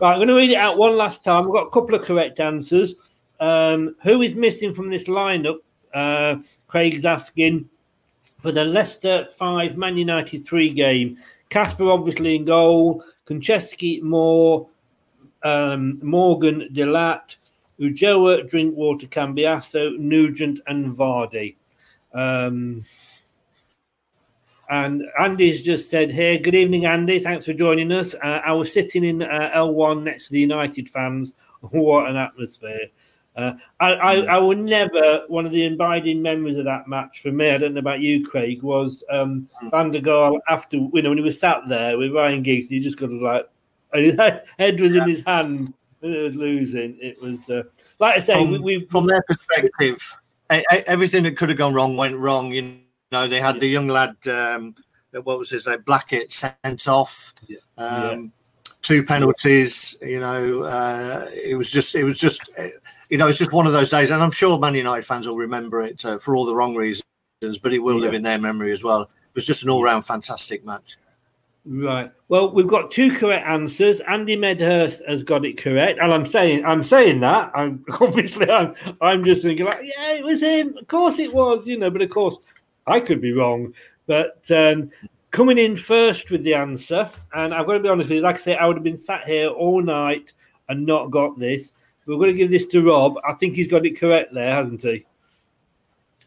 [0.01, 1.45] Right, I'm going to read it out one last time.
[1.45, 2.95] We've got a couple of correct answers.
[3.39, 5.57] Um, who is missing from this lineup?
[5.93, 7.69] Uh, Craig's asking
[8.37, 11.17] for the Leicester 5 Man United 3 game.
[11.49, 14.67] Kasper obviously in goal, Konchesky, Moore,
[15.43, 17.35] um, Morgan, Delat,
[17.79, 21.55] Ulloa, Drinkwater, Cambiasso, Nugent, and Vardy.
[22.13, 22.83] Um,
[24.69, 27.19] and Andy's just said Hey, good evening, Andy.
[27.19, 28.13] Thanks for joining us.
[28.13, 31.33] Uh, I was sitting in uh, L1 next to the United fans.
[31.71, 32.87] what an atmosphere.
[33.35, 37.31] Uh, I, I, I will never, one of the abiding memories of that match for
[37.31, 41.09] me, I don't know about you, Craig, was um, Van der Gaal after, you know,
[41.09, 43.49] when he was sat there with Ryan Giggs, he just got to like,
[43.93, 46.97] his head was in his hand and it was losing.
[47.01, 47.63] It was, uh,
[47.99, 50.17] like I say, from, we, we, from their perspective,
[50.49, 52.51] everything that could have gone wrong went wrong.
[52.51, 52.77] You know,
[53.11, 54.75] they had the young lad, um,
[55.11, 57.33] what was his name, Blackett, sent off.
[57.77, 58.31] Um,
[58.81, 59.97] Two penalties.
[60.01, 62.49] You know, uh, it was just, it was just,
[63.09, 65.37] you know, it's just one of those days, and I'm sure Man United fans will
[65.37, 67.03] remember it uh, for all the wrong reasons,
[67.61, 69.01] but it will live in their memory as well.
[69.01, 70.97] It was just an all-round fantastic match.
[71.65, 72.11] Right.
[72.29, 73.99] Well, we've got two correct answers.
[74.01, 77.51] Andy Medhurst has got it correct, and I'm saying I'm saying that.
[77.53, 80.77] I'm obviously I'm I'm just thinking like, yeah, it was him.
[80.77, 81.91] Of course it was, you know.
[81.91, 82.37] But of course,
[82.89, 83.73] I could be wrong.
[84.07, 84.91] But um,
[85.31, 88.23] coming in first with the answer, and I've got to be honest with you.
[88.23, 90.33] Like I say, I would have been sat here all night
[90.67, 91.73] and not got this.
[92.05, 93.15] We're going to give this to Rob.
[93.27, 95.05] I think he's got it correct there, hasn't he?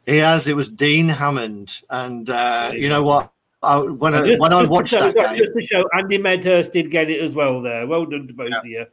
[0.07, 0.47] He has.
[0.47, 3.33] It was Dean Hammond, and uh, you know what?
[3.65, 6.73] I, when I, Just- when I watched show- that game, just to show, Andy Medhurst
[6.73, 7.87] did get it as well there.
[7.87, 8.87] Well done to both of you.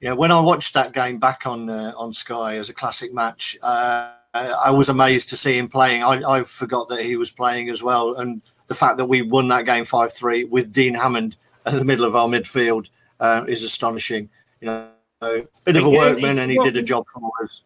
[0.00, 3.56] Yeah, when I watched that game back on uh, on Sky as a classic match,
[3.62, 6.02] uh, I was amazed to see him playing.
[6.02, 9.48] I, I forgot that he was playing as well, and the fact that we won
[9.48, 13.62] that game five three with Dean Hammond at the middle of our midfield uh, is
[13.62, 14.28] astonishing.
[14.60, 14.88] You know,
[15.22, 17.62] a bit of a workman, and he did a job for us.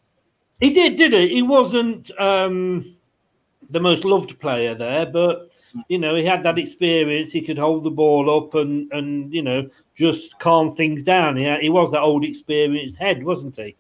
[0.61, 1.29] He did, did he?
[1.29, 2.97] He wasn't um,
[3.71, 5.51] the most loved player there, but
[5.89, 7.33] you know he had that experience.
[7.33, 11.37] He could hold the ball up and and you know just calm things down.
[11.37, 13.77] He he was that old experienced head, wasn't he?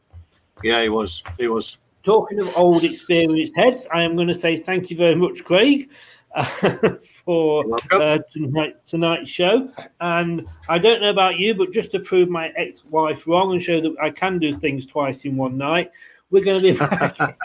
[0.63, 1.23] Yeah, he was.
[1.39, 1.79] He was.
[2.09, 5.91] Talking of old experienced heads, I am going to say thank you very much, Craig,
[7.23, 9.71] for uh, tonight tonight's show.
[10.01, 13.83] And I don't know about you, but just to prove my ex-wife wrong and show
[13.83, 15.91] that I can do things twice in one night,
[16.31, 17.37] we're going to be back.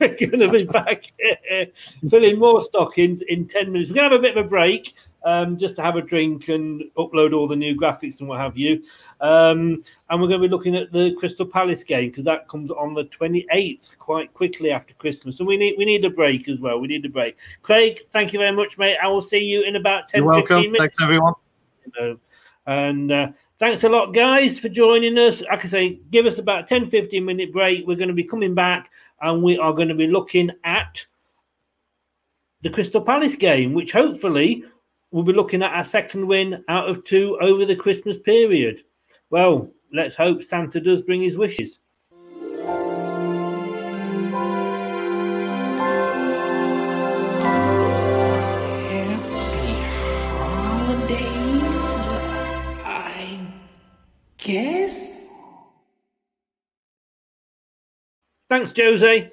[0.00, 1.12] we're going to be back
[2.10, 3.90] filling more stock in in ten minutes.
[3.90, 4.92] We're going to have a bit of a break.
[5.24, 8.58] Um, just to have a drink and upload all the new graphics and what have
[8.58, 8.82] you.
[9.22, 12.70] Um, and we're going to be looking at the Crystal Palace game because that comes
[12.70, 15.38] on the 28th, quite quickly after Christmas.
[15.38, 16.78] And we need we need a break as well.
[16.78, 17.38] We need a break.
[17.62, 18.98] Craig, thank you very much, mate.
[19.02, 20.56] I will see you in about 10 You're welcome.
[20.56, 20.98] 15 minutes.
[20.98, 21.34] Thanks, everyone.
[22.66, 25.40] And uh, thanks a lot, guys, for joining us.
[25.42, 27.86] Like I say, give us about 10 15 minute break.
[27.86, 31.04] We're going to be coming back and we are going to be looking at
[32.62, 34.64] the Crystal Palace game, which hopefully
[35.14, 38.82] we'll be looking at our second win out of two over the Christmas period.
[39.30, 41.78] Well, let's hope Santa does bring his wishes.
[50.36, 52.08] Holidays,
[52.84, 53.38] I
[54.36, 55.28] guess.
[58.48, 59.30] Thanks, Jose.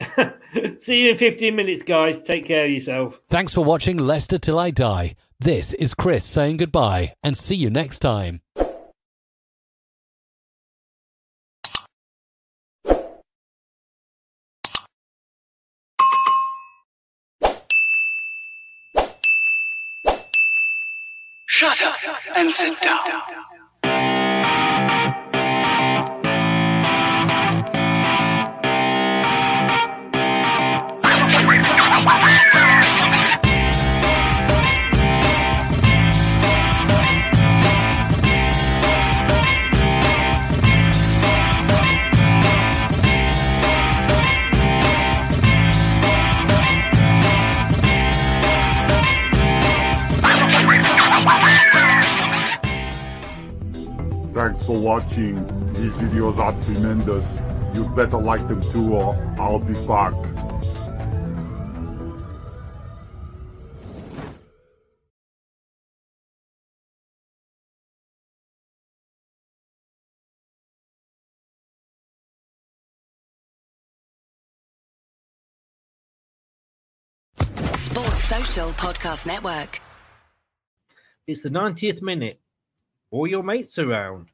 [0.80, 2.20] See you in 15 minutes, guys.
[2.20, 3.20] Take care of yourself.
[3.28, 5.16] Thanks for watching Leicester Till I Die.
[5.40, 8.40] This is Chris saying goodbye and see you next time.
[21.46, 21.96] Shut up
[22.36, 23.00] and sit down.
[54.52, 55.36] For watching.
[55.72, 57.40] These videos are tremendous.
[57.74, 60.14] You'd better like them too or I'll be back.
[77.74, 79.80] Sports Social Podcast Network.
[81.26, 82.40] It's the 90th minute.
[83.10, 84.33] All your mates around.